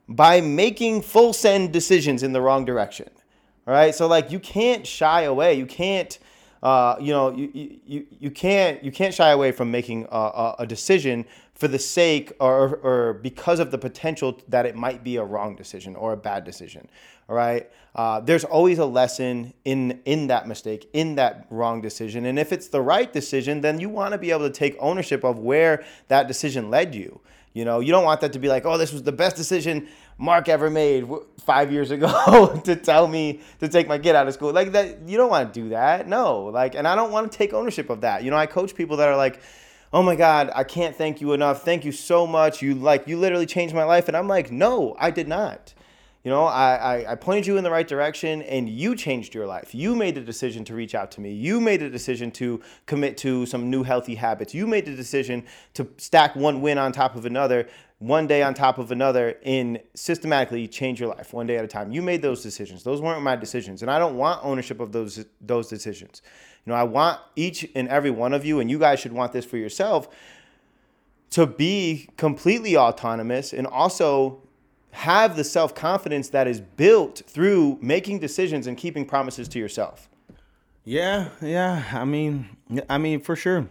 by 0.09 0.41
making 0.41 1.03
full 1.03 1.31
send 1.31 1.71
decisions 1.71 2.21
in 2.21 2.33
the 2.33 2.41
wrong 2.41 2.65
direction 2.65 3.09
right? 3.65 3.95
So 3.95 4.07
like 4.07 4.29
you 4.29 4.39
can't 4.39 4.85
shy 4.85 5.21
away 5.21 5.53
you 5.53 5.65
can't 5.65 6.19
uh, 6.61 6.95
you 6.99 7.13
know, 7.13 7.31
you, 7.31 7.79
you, 7.85 8.05
you 8.19 8.31
can't 8.31 8.83
you 8.83 8.91
can't 8.91 9.13
shy 9.13 9.29
away 9.29 9.51
from 9.51 9.71
making 9.71 10.07
a, 10.11 10.55
a, 10.59 10.67
decision 10.67 11.25
for 11.53 11.69
the 11.69 11.79
sake 11.79 12.33
or, 12.39 12.75
or 12.77 13.13
because 13.13 13.59
of 13.59 13.71
the 13.71 13.77
potential 13.77 14.37
that 14.49 14.65
it 14.65 14.75
might 14.75 15.03
be 15.03 15.15
a 15.15 15.23
wrong 15.23 15.55
decision 15.55 15.95
or 15.95 16.11
a 16.11 16.17
bad 16.17 16.43
decision. 16.43 16.89
All 17.29 17.35
right. 17.35 17.69
Uh, 17.95 18.19
there's 18.19 18.43
always 18.43 18.77
a 18.77 18.85
lesson 18.85 19.53
in 19.63 20.01
in 20.03 20.27
that 20.27 20.47
mistake, 20.47 20.89
in 20.93 21.15
that 21.15 21.47
wrong 21.49 21.81
decision, 21.81 22.25
and 22.25 22.37
if 22.37 22.51
it's 22.51 22.67
the 22.67 22.81
right 22.81 23.11
decision, 23.11 23.61
then 23.61 23.79
you 23.79 23.87
want 23.87 24.11
to 24.11 24.17
be 24.17 24.31
able 24.31 24.47
to 24.47 24.53
take 24.53 24.75
ownership 24.79 25.23
of 25.23 25.39
where 25.39 25.85
that 26.09 26.27
decision 26.27 26.69
led 26.69 26.93
you. 26.93 27.21
You 27.53 27.65
know, 27.65 27.79
you 27.79 27.91
don't 27.91 28.03
want 28.03 28.21
that 28.21 28.33
to 28.33 28.39
be 28.39 28.47
like, 28.47 28.65
oh, 28.65 28.77
this 28.77 28.93
was 28.93 29.03
the 29.03 29.11
best 29.11 29.35
decision 29.35 29.87
Mark 30.17 30.49
ever 30.49 30.69
made 30.69 31.07
five 31.39 31.71
years 31.71 31.91
ago 31.91 32.61
to 32.65 32.75
tell 32.75 33.07
me 33.07 33.41
to 33.59 33.67
take 33.67 33.87
my 33.87 33.97
kid 33.97 34.15
out 34.15 34.27
of 34.27 34.33
school. 34.33 34.51
Like 34.51 34.73
that, 34.73 35.07
you 35.07 35.17
don't 35.17 35.29
want 35.29 35.53
to 35.53 35.61
do 35.61 35.69
that. 35.69 36.07
No, 36.07 36.45
like, 36.45 36.75
and 36.75 36.87
I 36.87 36.95
don't 36.95 37.11
want 37.11 37.31
to 37.31 37.37
take 37.37 37.53
ownership 37.53 37.89
of 37.89 38.01
that. 38.01 38.23
You 38.23 38.31
know, 38.31 38.37
I 38.37 38.45
coach 38.45 38.75
people 38.75 38.97
that 38.97 39.07
are 39.07 39.17
like, 39.17 39.41
oh 39.91 40.03
my 40.03 40.15
God, 40.15 40.51
I 40.53 40.63
can't 40.63 40.95
thank 40.95 41.21
you 41.21 41.33
enough. 41.33 41.63
Thank 41.63 41.85
you 41.85 41.91
so 41.91 42.27
much. 42.27 42.61
You 42.61 42.75
like, 42.75 43.07
you 43.07 43.17
literally 43.17 43.45
changed 43.45 43.73
my 43.73 43.85
life. 43.85 44.07
And 44.07 44.15
I'm 44.15 44.27
like, 44.27 44.51
no, 44.51 44.95
I 44.99 45.09
did 45.09 45.27
not. 45.27 45.73
You 46.23 46.31
know, 46.31 46.43
I, 46.43 46.75
I, 46.75 47.11
I, 47.13 47.15
pointed 47.15 47.47
you 47.47 47.55
in 47.55 47.63
the 47.63 47.71
right 47.71 47.87
direction 47.87 48.41
and 48.41 48.67
you 48.67 48.93
changed 48.93 49.33
your 49.33 49.47
life. 49.47 49.73
You 49.73 49.95
made 49.95 50.17
a 50.17 50.21
decision 50.21 50.65
to 50.65 50.75
reach 50.75 50.93
out 50.93 51.11
to 51.11 51.21
me. 51.21 51.31
You 51.31 51.61
made 51.61 51.81
a 51.81 51.89
decision 51.89 52.29
to 52.31 52.61
commit 52.87 53.15
to 53.19 53.45
some 53.45 53.69
new 53.69 53.83
healthy 53.83 54.15
habits. 54.15 54.53
You 54.53 54.67
made 54.67 54.85
the 54.85 54.95
decision 54.95 55.45
to 55.75 55.87
stack 55.95 56.35
one 56.35 56.59
win 56.59 56.77
on 56.77 56.91
top 56.91 57.15
of 57.15 57.25
another, 57.25 57.69
one 57.99 58.27
day 58.27 58.43
on 58.43 58.53
top 58.53 58.79
of 58.79 58.91
another, 58.91 59.37
and 59.45 59.79
systematically 59.93 60.67
change 60.67 60.99
your 60.99 61.07
life 61.07 61.31
one 61.31 61.47
day 61.47 61.55
at 61.55 61.63
a 61.63 61.69
time. 61.69 61.89
You 61.93 62.01
made 62.01 62.21
those 62.21 62.43
decisions. 62.43 62.83
Those 62.83 62.99
weren't 62.99 63.21
my 63.23 63.37
decisions. 63.37 63.81
And 63.81 63.89
I 63.89 63.97
don't 63.97 64.17
want 64.17 64.43
ownership 64.43 64.81
of 64.81 64.91
those, 64.91 65.25
those 65.39 65.69
decisions. 65.69 66.21
You 66.65 66.73
know, 66.73 66.77
I 66.77 66.83
want 66.83 67.21
each 67.37 67.65
and 67.75 67.87
every 67.87 68.11
one 68.11 68.33
of 68.33 68.45
you, 68.45 68.59
and 68.59 68.69
you 68.69 68.77
guys 68.77 68.99
should 68.99 69.13
want 69.13 69.31
this 69.31 69.45
for 69.45 69.55
yourself, 69.55 70.09
to 71.29 71.47
be 71.47 72.09
completely 72.17 72.75
autonomous 72.75 73.53
and 73.53 73.65
also 73.65 74.41
have 74.91 75.35
the 75.35 75.43
self 75.43 75.75
confidence 75.75 76.29
that 76.29 76.47
is 76.47 76.61
built 76.61 77.21
through 77.27 77.77
making 77.81 78.19
decisions 78.19 78.67
and 78.67 78.77
keeping 78.77 79.05
promises 79.05 79.47
to 79.49 79.59
yourself. 79.59 80.09
Yeah, 80.83 81.29
yeah. 81.41 81.83
I 81.93 82.05
mean, 82.05 82.49
I 82.89 82.97
mean, 82.97 83.19
for 83.19 83.35
sure. 83.35 83.69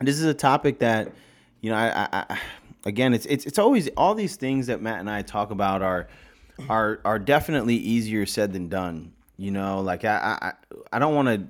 This 0.00 0.18
is 0.18 0.24
a 0.24 0.34
topic 0.34 0.80
that, 0.80 1.12
you 1.60 1.70
know, 1.70 1.76
I, 1.76 2.08
I, 2.12 2.40
again, 2.84 3.14
it's 3.14 3.26
it's 3.26 3.46
it's 3.46 3.58
always 3.58 3.88
all 3.96 4.14
these 4.14 4.36
things 4.36 4.66
that 4.66 4.82
Matt 4.82 5.00
and 5.00 5.08
I 5.08 5.22
talk 5.22 5.50
about 5.50 5.82
are 5.82 6.08
are 6.68 7.00
are 7.04 7.18
definitely 7.18 7.76
easier 7.76 8.26
said 8.26 8.52
than 8.52 8.68
done. 8.68 9.12
You 9.36 9.50
know, 9.50 9.80
like 9.80 10.04
I 10.04 10.38
I 10.40 10.52
I 10.92 10.98
don't 10.98 11.14
want 11.14 11.28
to 11.28 11.48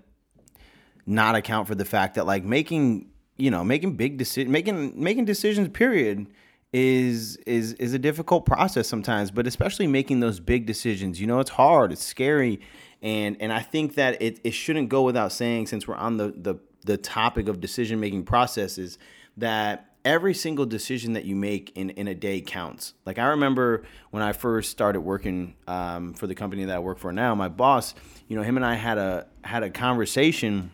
not 1.07 1.35
account 1.35 1.69
for 1.69 1.75
the 1.75 1.85
fact 1.85 2.15
that 2.15 2.27
like 2.27 2.45
making 2.45 3.11
you 3.37 3.51
know 3.51 3.65
making 3.65 3.97
big 3.97 4.17
decisions 4.17 4.51
making 4.51 5.03
making 5.03 5.25
decisions 5.25 5.69
period 5.69 6.27
is 6.75 7.37
is 7.47 7.75
is 7.75 7.95
a 7.95 8.01
difficult 8.01 8.45
process 8.45 8.89
sometimes, 8.89 9.31
but 9.31 9.47
especially 9.47 9.87
making 9.87 10.19
those 10.19 10.41
big 10.41 10.67
decisions. 10.67 11.21
You 11.21 11.29
know, 11.29 11.39
it's 11.39 11.51
hard, 11.51 11.93
it's 11.93 12.03
scary, 12.03 12.61
and 13.01 13.37
and 13.39 13.53
I 13.53 13.61
think 13.61 13.95
that 13.95 14.21
it, 14.21 14.41
it 14.43 14.51
shouldn't 14.51 14.89
go 14.89 15.03
without 15.03 15.31
saying 15.31 15.69
since 15.69 15.87
we're 15.87 15.95
on 15.95 16.17
the 16.17 16.35
the 16.37 16.57
the 16.85 16.97
topic 16.97 17.47
of 17.47 17.61
decision 17.61 18.01
making 18.01 18.25
processes 18.25 18.99
that 19.37 19.95
every 20.05 20.35
single 20.35 20.67
decision 20.67 21.15
that 21.15 21.25
you 21.25 21.37
make 21.37 21.73
in, 21.77 21.91
in 21.91 22.09
a 22.09 22.15
day 22.15 22.41
counts. 22.41 22.93
Like 23.07 23.19
I 23.19 23.27
remember 23.27 23.85
when 24.11 24.23
I 24.23 24.33
first 24.33 24.71
started 24.71 25.01
working 25.01 25.55
um, 25.67 26.13
for 26.13 26.27
the 26.27 26.35
company 26.35 26.65
that 26.65 26.77
I 26.77 26.81
work 26.81 26.99
for 26.99 27.11
now, 27.13 27.35
my 27.37 27.49
boss, 27.49 27.95
you 28.27 28.37
know, 28.37 28.43
him 28.43 28.57
and 28.57 28.67
I 28.67 28.75
had 28.75 28.99
a 28.99 29.29
had 29.45 29.63
a 29.63 29.71
conversation 29.71 30.73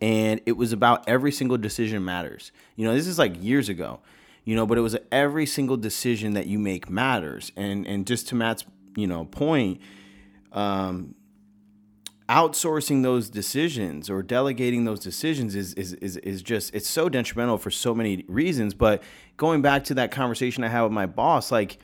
and 0.00 0.40
it 0.46 0.52
was 0.52 0.72
about 0.72 1.06
every 1.08 1.32
single 1.32 1.58
decision 1.58 2.02
matters. 2.04 2.50
You 2.76 2.86
know, 2.86 2.94
this 2.94 3.06
is 3.06 3.18
like 3.18 3.40
years 3.42 3.68
ago 3.68 4.00
you 4.44 4.54
know 4.56 4.66
but 4.66 4.78
it 4.78 4.82
was 4.82 4.96
every 5.12 5.46
single 5.46 5.76
decision 5.76 6.34
that 6.34 6.46
you 6.46 6.58
make 6.58 6.90
matters. 6.90 7.52
And 7.56 7.86
and 7.86 8.06
just 8.06 8.28
to 8.28 8.34
matt's 8.34 8.64
you 8.96 9.06
know 9.06 9.24
point 9.24 9.80
um 10.52 11.14
outsourcing 12.28 13.02
those 13.02 13.28
decisions 13.28 14.08
or 14.08 14.22
delegating 14.22 14.84
those 14.84 15.00
decisions 15.00 15.56
is, 15.56 15.74
is 15.74 15.94
is 15.94 16.16
is 16.18 16.42
just 16.42 16.72
it's 16.74 16.88
so 16.88 17.08
detrimental 17.08 17.58
for 17.58 17.70
so 17.70 17.94
many 17.94 18.24
reasons. 18.28 18.72
But 18.72 19.02
going 19.40 19.62
back 19.62 19.84
to 19.84 19.94
that 19.94 20.10
conversation 20.10 20.62
i 20.62 20.68
had 20.68 20.82
with 20.82 20.92
my 20.92 21.06
boss 21.06 21.50
like 21.50 21.78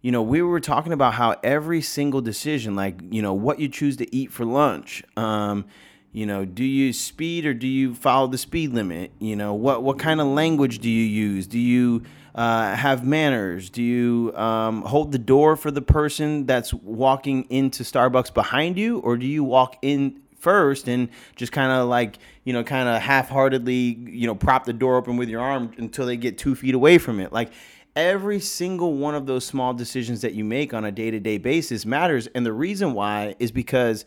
you 0.00 0.12
know 0.12 0.22
we 0.22 0.40
were 0.40 0.60
talking 0.60 0.92
about 0.92 1.12
how 1.12 1.34
every 1.42 1.82
single 1.82 2.20
decision 2.20 2.76
like 2.76 3.00
you 3.10 3.20
know 3.20 3.34
what 3.34 3.58
you 3.58 3.68
choose 3.68 3.96
to 3.96 4.14
eat 4.14 4.30
for 4.32 4.44
lunch 4.44 5.02
um 5.16 5.66
you 6.12 6.26
know 6.26 6.44
do 6.44 6.64
you 6.64 6.92
speed 6.92 7.46
or 7.46 7.54
do 7.54 7.66
you 7.66 7.94
follow 7.94 8.26
the 8.26 8.38
speed 8.38 8.72
limit? 8.72 9.12
You 9.18 9.36
know 9.36 9.54
what 9.54 9.82
what 9.82 9.98
kind 9.98 10.20
of 10.20 10.26
language 10.26 10.78
do 10.80 10.90
you 10.90 11.04
use? 11.04 11.46
Do 11.46 11.58
you 11.58 12.02
uh, 12.34 12.74
have 12.74 13.04
manners? 13.04 13.70
Do 13.70 13.82
you 13.82 14.32
um, 14.36 14.82
hold 14.82 15.12
the 15.12 15.18
door 15.18 15.56
for 15.56 15.70
the 15.70 15.82
person 15.82 16.46
that's 16.46 16.72
walking 16.72 17.44
into 17.50 17.82
starbucks 17.82 18.32
behind 18.32 18.78
you? 18.78 18.98
Or 19.00 19.16
do 19.16 19.26
you 19.26 19.44
walk 19.44 19.76
in 19.82 20.20
first 20.38 20.88
and 20.88 21.10
just 21.36 21.52
kind 21.52 21.70
of 21.70 21.88
like 21.88 22.16
you 22.44 22.52
know 22.52 22.64
kind 22.64 22.88
of 22.88 23.02
half-heartedly 23.02 23.98
you 24.08 24.26
know 24.26 24.34
prop 24.34 24.64
the 24.64 24.72
door 24.72 24.96
open 24.96 25.16
with 25.16 25.28
your 25.28 25.40
arm 25.40 25.70
until 25.76 26.06
they 26.06 26.16
get 26.16 26.38
two 26.38 26.54
feet 26.54 26.74
away 26.74 26.98
from 26.98 27.20
it? 27.20 27.32
Like 27.32 27.52
every 27.96 28.40
single 28.40 28.94
one 28.94 29.14
of 29.14 29.26
those 29.26 29.44
small 29.44 29.74
decisions 29.74 30.20
that 30.20 30.34
you 30.34 30.44
make 30.44 30.72
on 30.72 30.84
a 30.84 30.92
day-to-day 30.92 31.38
basis 31.38 31.84
matters. 31.84 32.28
And 32.28 32.46
the 32.46 32.52
reason 32.52 32.94
why 32.94 33.34
is 33.38 33.50
because 33.50 34.04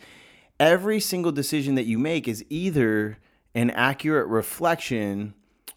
every 0.63 0.99
single 0.99 1.33
decision 1.33 1.75
that 1.75 1.83
you 1.83 1.99
make 1.99 2.25
is 2.25 2.45
either 2.49 3.17
an 3.53 3.69
accurate 3.71 4.27
reflection 4.27 5.33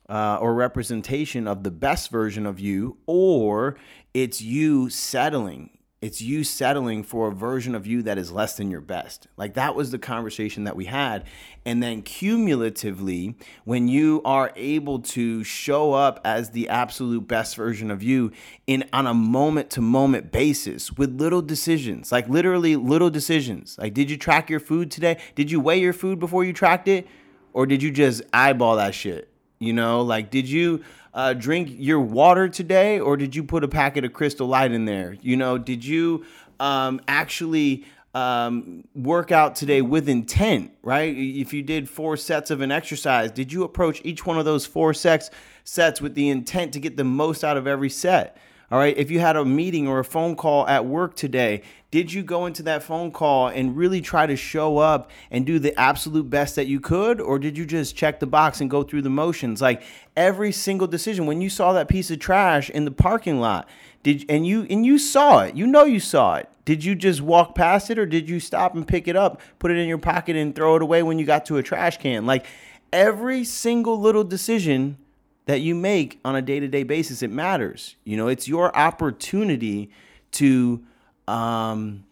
uh, 0.09 0.39
or 0.41 0.55
representation 0.55 1.49
of 1.49 1.65
the 1.65 1.71
best 1.73 2.11
version 2.11 2.47
of 2.47 2.61
you, 2.61 2.97
or 3.07 3.77
it's 4.15 4.41
you 4.41 4.89
settling 4.89 5.76
it's 6.07 6.23
you 6.23 6.45
settling 6.45 7.03
for 7.03 7.27
a 7.27 7.33
version 7.33 7.75
of 7.75 7.85
you 7.85 8.01
that 8.01 8.17
is 8.17 8.31
less 8.31 8.57
than 8.57 8.71
your 8.71 8.81
best. 8.81 9.27
Like 9.37 9.55
that 9.55 9.75
was 9.75 9.91
the 9.91 9.99
conversation 9.99 10.63
that 10.63 10.77
we 10.77 10.85
had. 10.85 11.25
And 11.65 11.83
then 11.83 12.03
cumulatively, 12.03 13.35
when 13.65 13.89
you 13.89 14.23
are 14.25 14.53
able 14.55 15.01
to 15.01 15.43
show 15.43 15.95
up 15.95 16.21
as 16.25 16.51
the 16.51 16.69
absolute 16.69 17.27
best 17.27 17.57
version 17.57 17.91
of 17.91 18.05
you 18.05 18.31
in 18.69 18.85
on 18.93 19.09
a 19.09 19.15
moment 19.15 19.69
to 19.71 19.81
moment 19.81 20.31
basis 20.31 20.93
with 20.93 21.21
little 21.21 21.43
decisions, 21.43 22.13
like 22.13 22.29
literally 22.29 22.77
little 22.77 23.11
decisions. 23.11 23.77
Like 23.77 23.93
did 23.93 24.09
you 24.09 24.17
track 24.17 24.49
your 24.49 24.61
food 24.61 24.93
today? 24.93 25.19
Did 25.35 25.51
you 25.51 25.59
weigh 25.59 25.81
your 25.81 25.93
food 25.93 26.21
before 26.21 26.45
you 26.45 26.53
tracked 26.53 26.87
it? 26.87 27.09
Or 27.53 27.67
did 27.67 27.83
you 27.83 27.91
just 27.91 28.23
eyeball 28.33 28.77
that 28.77 28.95
shit? 28.95 29.29
You 29.59 29.73
know, 29.73 30.03
like 30.03 30.31
did 30.31 30.49
you 30.49 30.85
uh, 31.17 31.33
drink 31.33 31.71
your 31.73 31.99
water 31.99 32.47
today, 32.47 33.01
or 33.01 33.17
did 33.17 33.35
you 33.35 33.43
put 33.43 33.65
a 33.65 33.69
packet 33.69 34.05
of 34.05 34.13
Crystal 34.13 34.47
Light 34.47 34.71
in 34.71 34.85
there? 34.85 35.17
You 35.23 35.37
know, 35.37 35.57
did 35.57 35.83
you 35.83 36.27
um, 36.61 37.01
actually 37.09 37.87
um, 38.15 38.85
work 38.95 39.33
out 39.33 39.57
today 39.57 39.81
with 39.81 40.11
intent? 40.11 40.73
Right? 40.83 41.17
If 41.17 41.55
you 41.55 41.63
did 41.63 41.89
four 41.89 42.19
sets 42.19 42.51
of 42.51 42.61
an 42.61 42.71
exercise, 42.71 43.31
did 43.31 43.51
you 43.51 43.65
approach 43.65 44.03
each 44.05 44.27
one 44.27 44.39
of 44.39 44.45
those 44.45 44.67
four 44.67 44.93
sets 44.93 45.31
sets 45.65 46.03
with 46.03 46.15
the 46.15 46.29
intent 46.29 46.75
to 46.75 46.81
get 46.81 46.99
the 46.99 47.05
most 47.05 47.43
out 47.43 47.57
of 47.57 47.67
every 47.67 47.91
set? 47.91 48.37
All 48.69 48.79
right. 48.79 48.97
If 48.97 49.13
you 49.13 49.21
had 49.21 49.37
a 49.37 49.45
meeting 49.45 49.87
or 49.87 50.01
a 50.01 50.05
phone 50.05 50.35
call 50.35 50.67
at 50.67 50.85
work 50.85 51.15
today, 51.15 51.63
did 51.93 52.13
you 52.13 52.25
go 52.25 52.47
into 52.47 52.65
that 52.65 52.83
phone 52.83 53.13
call 53.13 53.47
and 53.47 53.77
really 53.77 54.01
try 54.01 54.27
to 54.27 54.35
show 54.35 54.79
up 54.79 55.11
and 55.31 55.47
do 55.47 55.61
the 55.61 55.79
absolute 55.79 56.29
best 56.29 56.57
that 56.57 56.67
you 56.67 56.81
could? 56.81 57.21
Or 57.21 57.39
did 57.39 57.57
you 57.57 57.65
just 57.65 57.95
check 57.95 58.19
the 58.19 58.27
box 58.27 58.61
and 58.61 58.69
go 58.69 58.83
through 58.83 59.03
the 59.03 59.11
motions? 59.11 59.63
Like 59.63 59.83
every 60.17 60.51
single 60.51 60.89
decision, 60.89 61.27
when 61.27 61.41
you 61.41 61.49
saw 61.49 61.73
that 61.75 61.87
piece 61.87 62.11
of 62.11 62.19
trash 62.19 62.69
in 62.69 62.85
the 62.85 62.91
parking 62.91 63.39
lot, 63.39 63.69
did 64.03 64.25
and 64.29 64.45
you 64.45 64.67
and 64.69 64.85
you 64.85 64.99
saw 64.99 65.45
it, 65.45 65.55
you 65.55 65.67
know 65.67 65.85
you 65.85 66.01
saw 66.01 66.35
it. 66.35 66.49
Did 66.65 66.85
you 66.85 66.97
just 66.97 67.23
walk 67.23 67.55
past 67.55 67.91
it 67.91 68.01
or 68.01 68.07
did 68.07 68.29
you 68.29 68.41
stop 68.41 68.75
and 68.75 68.87
pick 68.87 69.07
it 69.07 69.15
up, 69.15 69.41
put 69.61 69.71
it 69.71 69.77
in 69.77 69.87
your 69.89 69.99
pocket 69.99 70.35
and 70.35 70.53
throw 70.53 70.75
it 70.75 70.83
away 70.83 71.05
when 71.05 71.21
you 71.21 71.25
got 71.25 71.47
to 71.47 71.59
a 71.59 71.63
trash 71.63 71.99
can? 71.99 72.27
Like 72.27 72.47
every 72.93 73.45
single 73.45 74.01
little 74.01 74.25
decision 74.25 74.99
that 75.47 75.61
you 75.61 75.75
make 75.75 76.21
on 76.25 76.37
a 76.37 76.43
day-to-day 76.43 76.83
basis 76.83 77.23
it 77.23 77.31
matters. 77.31 77.97
You 78.05 78.17
know 78.17 78.29
it's 78.29 78.47
your 78.47 78.77
opportunity 78.77 79.91
to 80.33 80.85
um 81.27 82.05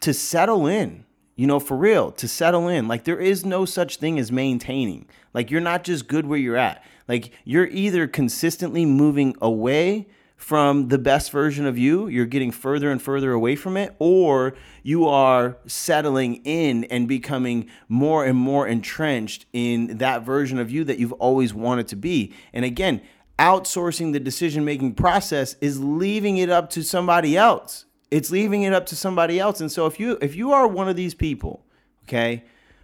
to 0.00 0.12
settle 0.12 0.66
in 0.66 1.04
you 1.36 1.46
know 1.46 1.58
for 1.58 1.76
real 1.76 2.12
to 2.12 2.28
settle 2.28 2.68
in. 2.68 2.86
Like 2.88 3.04
there 3.04 3.18
is 3.18 3.44
no 3.44 3.64
such 3.64 3.96
thing 3.96 4.18
as 4.18 4.30
maintaining. 4.30 5.06
Like 5.32 5.50
you're 5.50 5.60
not 5.60 5.84
just 5.84 6.06
good 6.06 6.26
where 6.26 6.38
you're 6.38 6.56
at. 6.56 6.84
Like 7.08 7.32
you're 7.44 7.66
either 7.66 8.06
consistently 8.06 8.84
moving 8.84 9.34
away 9.40 10.06
from 10.42 10.88
the 10.88 10.98
best 10.98 11.30
version 11.30 11.66
of 11.66 11.78
you, 11.78 12.08
you're 12.08 12.26
getting 12.26 12.50
further 12.50 12.90
and 12.90 13.00
further 13.00 13.30
away 13.30 13.54
from 13.54 13.76
it, 13.76 13.94
or 14.00 14.54
you 14.82 15.06
are 15.06 15.56
settling 15.66 16.34
in 16.44 16.82
and 16.84 17.06
becoming 17.06 17.70
more 17.88 18.24
and 18.24 18.36
more 18.36 18.66
entrenched 18.66 19.46
in 19.52 19.98
that 19.98 20.24
version 20.24 20.58
of 20.58 20.68
you 20.68 20.82
that 20.82 20.98
you've 20.98 21.12
always 21.12 21.54
wanted 21.54 21.86
to 21.86 21.94
be. 21.94 22.34
And 22.52 22.64
again, 22.64 23.00
outsourcing 23.38 24.12
the 24.12 24.18
decision 24.18 24.64
making 24.64 24.94
process 24.94 25.54
is 25.60 25.78
leaving 25.80 26.38
it 26.38 26.50
up 26.50 26.70
to 26.70 26.82
somebody 26.82 27.36
else. 27.36 27.84
It's 28.10 28.32
leaving 28.32 28.64
it 28.64 28.72
up 28.72 28.86
to 28.86 28.96
somebody 28.96 29.38
else. 29.38 29.60
And 29.60 29.70
so 29.70 29.86
if 29.86 30.00
you 30.00 30.18
if 30.20 30.34
you 30.34 30.52
are 30.52 30.66
one 30.66 30.88
of 30.88 30.96
these 30.96 31.14
people, 31.14 31.64
okay, 32.02 32.42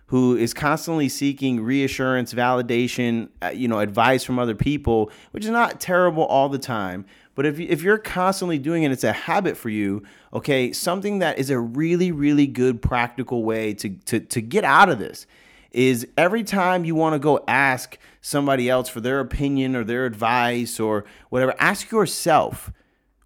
who 0.09 0.37
is 0.37 0.55
constantly 0.55 1.09
seeking 1.09 1.61
reassurance, 1.61 2.33
validation, 2.33 3.29
uh, 3.43 3.49
you 3.49 3.69
know, 3.69 3.79
advice 3.79 4.25
from 4.25 4.39
other 4.39 4.55
people, 4.55 5.11
which 5.33 5.45
is 5.45 5.51
not 5.51 5.81
terrible 5.81 6.25
all 6.25 6.49
the 6.49 6.59
time. 6.59 7.05
But 7.39 7.47
if, 7.47 7.61
if 7.61 7.83
you're 7.83 7.99
constantly 7.99 8.59
doing 8.59 8.83
it, 8.83 8.91
it's 8.91 9.05
a 9.05 9.13
habit 9.13 9.57
for 9.57 9.69
you, 9.69 10.03
okay, 10.35 10.73
something 10.73 11.21
that 11.21 11.39
is 11.39 11.51
a 11.51 11.59
really, 11.61 12.11
really 12.11 12.49
good 12.49 12.83
practical 12.83 13.45
way 13.45 13.75
to, 13.75 13.91
to, 13.91 14.19
to 14.19 14.41
get 14.41 14.65
out 14.65 14.89
of 14.89 14.99
this 14.99 15.25
is 15.71 16.09
every 16.17 16.43
time 16.43 16.85
you 16.85 16.97
want 16.97 17.15
to 17.15 17.21
go 17.21 17.45
ask 17.47 17.97
somebody 18.21 18.69
else 18.69 18.89
for 18.89 19.01
their 19.01 19.21
opinion 19.21 19.77
or 19.77 19.85
their 19.85 20.05
advice 20.05 20.81
or 20.81 21.05
whatever, 21.29 21.55
ask 21.61 21.93
yourself, 21.93 22.73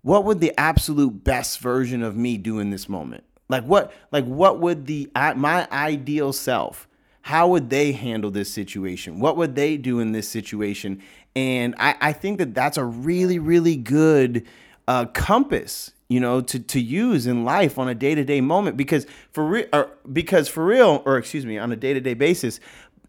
what 0.03 0.25
would 0.25 0.40
the 0.40 0.53
absolute 0.61 1.25
best 1.25 1.61
version 1.61 2.03
of 2.03 2.14
me 2.14 2.37
do 2.37 2.59
in 2.59 2.68
this 2.68 2.90
moment? 2.90 3.25
Like 3.48 3.64
what 3.64 3.94
like 4.12 4.27
what 4.27 4.61
would 4.61 4.85
the 4.85 5.11
my 5.14 5.66
ideal 5.72 6.35
self 6.35 6.87
how 7.22 7.46
would 7.48 7.70
they 7.70 7.92
handle 7.92 8.31
this 8.31 8.53
situation? 8.53 9.20
What 9.20 9.37
would 9.37 9.55
they 9.55 9.77
do 9.77 10.01
in 10.01 10.11
this 10.11 10.29
situation? 10.29 11.01
And 11.35 11.75
I, 11.79 11.95
I 12.01 12.12
think 12.12 12.38
that 12.38 12.55
that's 12.55 12.77
a 12.77 12.85
really, 12.85 13.38
really 13.38 13.77
good 13.77 14.47
uh, 14.87 15.07
compass, 15.07 15.92
you 16.09 16.21
know, 16.21 16.40
to, 16.42 16.59
to 16.59 16.81
use 16.81 17.27
in 17.27 17.45
life 17.45 17.79
on 17.79 17.88
a 17.88 17.95
day 17.95 18.14
to 18.14 18.25
day 18.25 18.40
moment 18.40 18.77
because 18.77 19.07
for 19.31 19.45
real, 19.47 19.90
because 20.12 20.49
for 20.49 20.64
real, 20.64 21.03
or 21.07 21.16
excuse 21.16 21.47
me, 21.47 21.59
on 21.59 21.73
a 21.73 21.77
day 21.77 21.95
to 21.95 22.01
day 22.01 22.14
basis, 22.14 22.61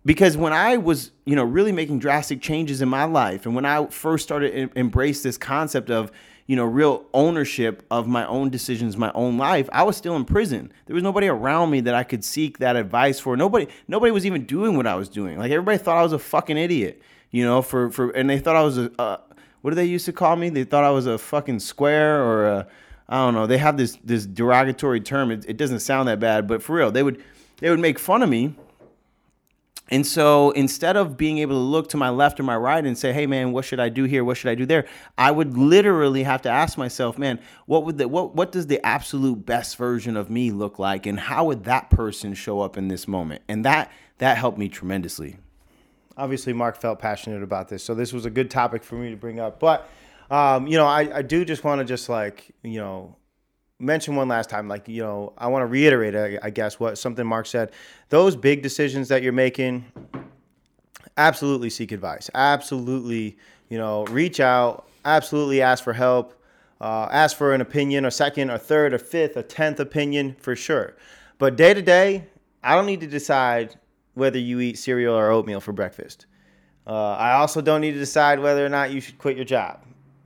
because 0.06 0.38
when 0.38 0.54
I 0.54 0.78
was, 0.78 1.12
you 1.26 1.36
know, 1.36 1.44
really 1.44 1.72
making 1.72 2.00
drastic 2.00 2.42
changes 2.42 2.82
in 2.82 2.90
my 2.90 3.06
life, 3.06 3.46
and 3.46 3.56
when 3.56 3.66
I 3.66 3.86
first 3.88 4.24
started 4.24 4.52
to 4.52 4.58
em- 4.58 4.72
embrace 4.76 5.24
this 5.24 5.38
concept 5.38 5.90
of, 5.90 6.12
you 6.46 6.58
know, 6.58 6.66
real 6.66 7.06
ownership 7.14 7.86
of 7.90 8.06
my 8.06 8.26
own 8.28 8.50
decisions, 8.50 8.98
my 8.98 9.12
own 9.16 9.38
life, 9.38 9.70
I 9.72 9.84
was 9.84 9.96
still 9.96 10.18
in 10.18 10.26
prison. 10.26 10.74
There 10.86 10.94
was 10.94 11.04
nobody 11.04 11.28
around 11.28 11.70
me 11.70 11.80
that 11.82 11.96
I 11.96 12.04
could 12.04 12.24
seek 12.24 12.58
that 12.58 12.76
advice 12.76 13.20
for. 13.20 13.38
Nobody, 13.38 13.68
nobody 13.88 14.12
was 14.12 14.26
even 14.26 14.46
doing 14.46 14.76
what 14.76 14.86
I 14.86 14.96
was 14.96 15.08
doing. 15.08 15.38
Like 15.38 15.52
everybody 15.52 15.78
thought 15.78 15.98
I 15.98 16.04
was 16.04 16.12
a 16.12 16.20
fucking 16.20 16.58
idiot, 16.58 17.02
you 17.34 17.44
know, 17.44 17.62
for 17.62 17.90
for, 17.90 18.12
and 18.12 18.30
they 18.30 18.40
thought 18.40 18.56
I 18.56 18.62
was 18.62 18.78
a, 18.78 18.90
uh, 18.98 19.18
what 19.62 19.72
do 19.72 19.76
they 19.76 19.84
used 19.84 20.06
to 20.06 20.14
call 20.14 20.38
me? 20.38 20.48
They 20.48 20.64
thought 20.64 20.86
I 20.86 20.92
was 20.92 21.06
a 21.06 21.18
fucking 21.18 21.60
square 21.60 22.24
or 22.24 22.46
a, 22.46 22.68
I 23.10 23.18
don't 23.18 23.34
know. 23.34 23.46
They 23.46 23.58
have 23.58 23.76
this 23.76 23.98
this 24.06 24.26
derogatory 24.26 25.02
term. 25.02 25.32
It, 25.32 25.44
it 25.50 25.58
doesn't 25.58 25.82
sound 25.82 26.08
that 26.08 26.22
bad, 26.22 26.48
but 26.48 26.64
for 26.64 26.78
real, 26.78 26.92
they 26.92 27.04
would 27.04 27.22
they 27.58 27.70
would 27.70 27.80
make 27.80 28.00
fun 28.00 28.24
of 28.24 28.30
me 28.30 28.56
and 29.90 30.08
so 30.08 30.52
instead 30.52 30.96
of 30.96 31.18
being 31.18 31.40
able 31.40 31.56
to 31.56 31.60
look 31.60 31.90
to 31.90 31.98
my 31.98 32.10
left 32.10 32.40
or 32.40 32.44
my 32.44 32.56
right 32.56 32.84
and 32.84 32.98
say, 32.98 33.12
"Hey 33.12 33.28
man, 33.28 33.52
what 33.52 33.66
should 33.66 33.80
I 33.80 33.90
do 33.90 34.06
here? 34.06 34.24
What 34.24 34.38
should 34.38 34.50
I 34.50 34.56
do 34.56 34.66
there?" 34.66 34.86
I 35.18 35.30
would 35.30 35.58
literally 35.58 36.24
have 36.24 36.42
to 36.44 36.50
ask 36.50 36.78
myself, 36.78 37.18
"Man, 37.18 37.40
what 37.66 37.84
would 37.86 37.98
the 37.98 38.08
what 38.08 38.34
what 38.34 38.52
does 38.52 38.68
the 38.68 38.84
absolute 38.86 39.46
best 39.46 39.78
version 39.78 40.16
of 40.16 40.30
me 40.30 40.52
look 40.52 40.80
like 40.80 41.06
and 41.06 41.20
how 41.20 41.46
would 41.46 41.66
that 41.66 41.90
person 41.90 42.34
show 42.34 42.62
up 42.62 42.78
in 42.78 42.88
this 42.88 43.08
moment?" 43.08 43.44
And 43.48 43.66
that 43.66 43.92
that 44.20 44.38
helped 44.38 44.58
me 44.58 44.70
tremendously. 44.70 45.38
Obviously, 46.18 46.54
Mark 46.54 46.80
felt 46.80 47.00
passionate 47.00 47.44
about 47.44 47.70
this, 47.70 47.84
so 47.84 47.96
this 47.96 48.14
was 48.14 48.26
a 48.26 48.30
good 48.30 48.52
topic 48.52 48.84
for 48.84 48.96
me 48.96 49.10
to 49.10 49.18
bring 49.18 49.40
up. 49.40 49.60
But 49.60 49.90
um, 50.30 50.68
you 50.68 50.78
know, 50.78 50.88
I, 50.88 51.18
I 51.18 51.22
do 51.22 51.46
just 51.46 51.64
want 51.64 51.80
to 51.80 51.86
just 51.86 52.10
like 52.10 52.52
you 52.64 52.80
know 52.80 53.16
mention 53.80 54.16
one 54.16 54.28
last 54.28 54.50
time 54.50 54.68
like 54.68 54.88
you 54.88 55.02
know 55.02 55.34
i 55.38 55.48
want 55.48 55.62
to 55.62 55.66
reiterate 55.66 56.16
I, 56.16 56.48
I, 56.48 56.50
guess 56.52 56.80
what 56.80 56.98
something 56.98 57.26
mark 57.26 57.46
said. 57.46 57.72
Those 58.10 58.36
big 58.36 58.62
decisions 58.62 59.10
that 59.10 59.24
you're 59.24 59.34
making 59.34 59.86
absolutely 61.18 61.70
seek 61.70 61.92
advice. 61.92 62.30
Absolutely 62.34 63.38
you 63.70 63.78
know 63.78 64.06
reach 64.06 64.40
out. 64.40 64.88
Absolutely 65.06 65.62
ask 65.62 65.84
for 65.84 65.94
help. 65.94 66.34
Uh, 66.80 67.08
ask 67.12 67.38
for 67.38 67.54
an 67.54 67.62
opinion 67.62 68.06
a 68.06 68.12
second 68.12 68.50
a 68.50 68.58
third 68.58 68.94
a 68.94 69.00
fifth 69.00 69.38
a 69.38 69.44
tenth 69.44 69.80
opinion 69.80 70.36
for 70.40 70.56
sure. 70.56 70.96
But 71.38 71.56
day 71.58 71.74
to 71.74 71.82
day 71.82 72.28
i 72.64 72.76
don't 72.76 72.86
need 72.86 73.02
to 73.02 73.08
decide 73.08 73.76
whether 74.14 74.40
you 74.40 74.60
eat 74.60 74.78
cereal 74.78 75.16
or 75.16 75.30
oatmeal 75.30 75.60
for 75.60 75.74
breakfast 75.74 76.26
uh, 76.88 77.12
i 77.14 77.34
also 77.34 77.62
don't 77.62 77.82
need 77.82 77.94
to 77.94 78.00
decide 78.00 78.40
whether 78.40 78.66
or 78.66 78.70
not 78.70 78.92
you 78.92 79.00
should 79.02 79.18
quit 79.18 79.36
your 79.36 79.46
job 79.46 79.80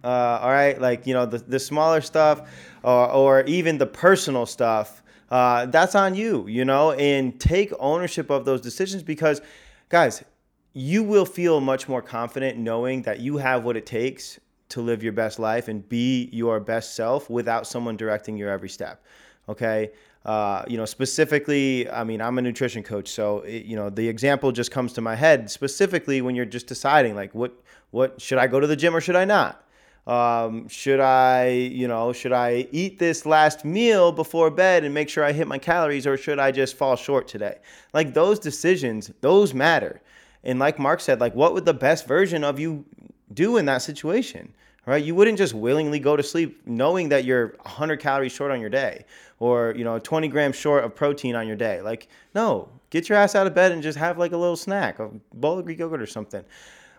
uh, 0.03 0.39
all 0.41 0.51
right, 0.51 0.79
like 0.79 1.05
you 1.07 1.13
know 1.13 1.25
the 1.25 1.39
the 1.39 1.59
smaller 1.59 2.01
stuff, 2.01 2.49
or 2.83 3.11
or 3.11 3.41
even 3.41 3.77
the 3.77 3.85
personal 3.85 4.45
stuff. 4.45 5.03
Uh, 5.29 5.65
that's 5.65 5.95
on 5.95 6.15
you, 6.15 6.47
you 6.47 6.63
know, 6.63 6.93
and 6.93 7.37
take 7.41 7.73
ownership 7.79 8.29
of 8.29 8.45
those 8.45 8.61
decisions 8.61 9.03
because, 9.03 9.41
guys, 9.89 10.23
you 10.71 11.03
will 11.03 11.25
feel 11.25 11.59
much 11.59 11.89
more 11.89 12.01
confident 12.01 12.57
knowing 12.57 13.01
that 13.01 13.19
you 13.19 13.35
have 13.35 13.65
what 13.65 13.75
it 13.75 13.85
takes 13.85 14.39
to 14.69 14.79
live 14.79 15.03
your 15.03 15.11
best 15.11 15.37
life 15.39 15.67
and 15.67 15.87
be 15.89 16.29
your 16.31 16.61
best 16.61 16.95
self 16.95 17.29
without 17.29 17.67
someone 17.67 17.97
directing 17.97 18.37
your 18.37 18.49
every 18.49 18.69
step. 18.69 19.03
Okay. 19.49 19.91
Uh, 20.27 20.65
you 20.67 20.75
know, 20.75 20.85
specifically, 20.85 21.89
I 21.89 22.03
mean, 22.03 22.21
I'm 22.21 22.37
a 22.37 22.41
nutrition 22.41 22.83
coach, 22.83 23.07
so 23.07 23.39
it, 23.39 23.63
you 23.63 23.77
know, 23.77 23.89
the 23.89 24.07
example 24.09 24.51
just 24.51 24.71
comes 24.71 24.91
to 24.93 25.01
my 25.01 25.15
head. 25.15 25.49
Specifically, 25.49 26.21
when 26.21 26.35
you're 26.35 26.45
just 26.45 26.67
deciding, 26.67 27.15
like, 27.15 27.33
what, 27.33 27.53
what 27.91 28.19
should 28.19 28.37
I 28.37 28.47
go 28.47 28.59
to 28.59 28.67
the 28.67 28.75
gym 28.75 28.93
or 28.93 28.99
should 28.99 29.15
I 29.15 29.23
not? 29.23 29.63
Um, 30.05 30.67
should 30.67 30.99
I, 30.99 31.47
you 31.47 31.87
know, 31.87 32.11
should 32.11 32.33
I 32.33 32.67
eat 32.71 32.99
this 32.99 33.25
last 33.25 33.63
meal 33.63 34.11
before 34.11 34.49
bed 34.49 34.83
and 34.83 34.93
make 34.93 35.07
sure 35.07 35.23
I 35.23 35.31
hit 35.31 35.47
my 35.47 35.57
calories, 35.57 36.05
or 36.05 36.17
should 36.17 36.39
I 36.39 36.51
just 36.51 36.75
fall 36.75 36.97
short 36.97 37.27
today? 37.29 37.59
Like 37.93 38.13
those 38.13 38.37
decisions, 38.39 39.11
those 39.21 39.53
matter. 39.53 40.01
And 40.43 40.59
like 40.59 40.79
Mark 40.79 41.01
said, 41.01 41.19
like 41.19 41.35
what 41.35 41.53
would 41.53 41.65
the 41.65 41.73
best 41.73 42.07
version 42.07 42.43
of 42.45 42.57
you 42.57 42.85
do 43.33 43.57
in 43.57 43.65
that 43.65 43.81
situation? 43.81 44.53
Right? 44.87 45.03
You 45.03 45.15
wouldn't 45.15 45.37
just 45.37 45.53
willingly 45.53 45.99
go 45.99 46.15
to 46.15 46.23
sleep 46.23 46.61
knowing 46.65 47.09
that 47.09 47.25
you're 47.25 47.47
100 47.63 47.99
calories 47.99 48.31
short 48.31 48.51
on 48.51 48.61
your 48.61 48.69
day, 48.69 49.03
or 49.37 49.73
you 49.75 49.83
know, 49.83 49.99
20 49.99 50.29
grams 50.29 50.55
short 50.55 50.85
of 50.85 50.95
protein 50.95 51.35
on 51.35 51.45
your 51.45 51.57
day. 51.57 51.81
Like, 51.81 52.07
no, 52.33 52.69
get 52.89 53.09
your 53.09 53.17
ass 53.17 53.35
out 53.35 53.47
of 53.47 53.53
bed 53.53 53.73
and 53.73 53.83
just 53.83 53.97
have 53.97 54.17
like 54.17 54.31
a 54.31 54.37
little 54.37 54.55
snack, 54.55 54.99
a 54.99 55.09
bowl 55.33 55.59
of 55.59 55.65
Greek 55.65 55.79
yogurt 55.79 56.01
or 56.01 56.07
something. 56.07 56.43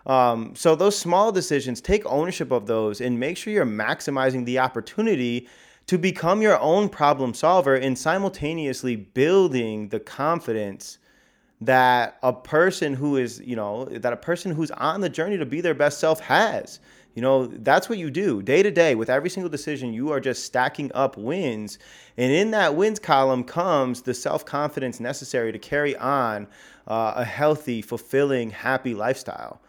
Um, 0.05 0.55
so 0.55 0.75
those 0.75 0.97
small 0.97 1.31
decisions, 1.31 1.81
take 1.81 2.05
ownership 2.05 2.51
of 2.51 2.67
those 2.67 3.01
and 3.01 3.19
make 3.19 3.37
sure 3.37 3.51
you're 3.51 3.65
maximizing 3.65 4.45
the 4.45 4.59
opportunity 4.59 5.47
to 5.87 5.97
become 5.97 6.43
your 6.43 6.59
own 6.59 6.89
problem 6.89 7.33
solver 7.33 7.75
and 7.75 7.97
simultaneously 7.97 8.95
building 8.95 9.89
the 9.89 9.99
confidence 9.99 10.99
that 11.61 12.17
a 12.23 12.31
person 12.31 12.93
who 12.93 13.17
is, 13.17 13.41
you 13.43 13.55
know, 13.55 13.85
that 13.85 14.13
a 14.13 14.17
person 14.17 14.51
who's 14.51 14.71
on 14.71 15.01
the 15.01 15.09
journey 15.09 15.37
to 15.37 15.45
be 15.45 15.61
their 15.61 15.73
best 15.73 15.99
self 15.99 16.19
has. 16.19 16.79
You 17.15 17.21
know, 17.21 17.47
that's 17.47 17.89
what 17.89 17.97
you 17.97 18.09
do 18.11 18.41
day 18.41 18.63
to 18.63 18.71
day 18.71 18.95
with 18.95 19.09
every 19.09 19.29
single 19.29 19.49
decision. 19.49 19.93
You 19.93 20.11
are 20.11 20.19
just 20.19 20.45
stacking 20.45 20.91
up 20.93 21.17
wins. 21.17 21.79
And 22.17 22.31
in 22.31 22.51
that 22.51 22.75
wins 22.75 22.99
column 22.99 23.43
comes 23.43 24.01
the 24.01 24.13
self 24.13 24.45
confidence 24.45 24.99
necessary 24.99 25.51
to 25.51 25.59
carry 25.59 25.95
on 25.97 26.47
uh, 26.87 27.13
a 27.17 27.25
healthy, 27.25 27.81
fulfilling, 27.81 28.51
happy 28.51 28.93
lifestyle 28.93 29.61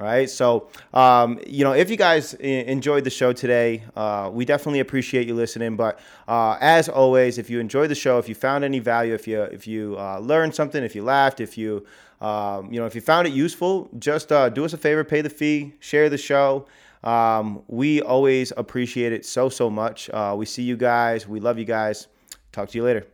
right? 0.00 0.30
So, 0.30 0.68
um, 0.94 1.40
you 1.46 1.62
know, 1.62 1.72
if 1.72 1.90
you 1.90 1.96
guys 1.96 2.34
enjoyed 2.34 3.04
the 3.04 3.10
show 3.10 3.32
today, 3.32 3.84
uh, 3.94 4.30
we 4.32 4.44
definitely 4.44 4.80
appreciate 4.80 5.28
you 5.28 5.34
listening. 5.34 5.76
But 5.76 6.00
uh, 6.26 6.56
as 6.60 6.88
always, 6.88 7.38
if 7.38 7.50
you 7.50 7.60
enjoyed 7.60 7.90
the 7.90 7.94
show, 7.94 8.18
if 8.18 8.28
you 8.28 8.34
found 8.34 8.64
any 8.64 8.78
value, 8.78 9.14
if 9.14 9.28
you 9.28 9.42
if 9.42 9.66
you 9.66 9.96
uh, 9.98 10.18
learned 10.18 10.54
something, 10.54 10.82
if 10.82 10.94
you 10.94 11.04
laughed, 11.04 11.40
if 11.40 11.58
you 11.58 11.86
um, 12.20 12.72
you 12.72 12.78
know, 12.78 12.86
if 12.86 12.94
you 12.94 13.00
found 13.00 13.26
it 13.26 13.32
useful, 13.32 13.88
just 13.98 14.30
uh, 14.32 14.48
do 14.48 14.64
us 14.64 14.72
a 14.72 14.78
favor, 14.78 15.04
pay 15.04 15.22
the 15.22 15.30
fee, 15.30 15.74
share 15.80 16.08
the 16.08 16.18
show. 16.18 16.66
Um, 17.02 17.62
we 17.66 18.02
always 18.02 18.52
appreciate 18.56 19.12
it 19.12 19.24
so 19.24 19.48
so 19.48 19.70
much. 19.70 20.10
Uh, 20.10 20.34
we 20.36 20.44
see 20.46 20.62
you 20.62 20.76
guys. 20.76 21.26
We 21.26 21.40
love 21.40 21.58
you 21.58 21.64
guys. 21.64 22.08
Talk 22.52 22.68
to 22.70 22.78
you 22.78 22.84
later. 22.84 23.06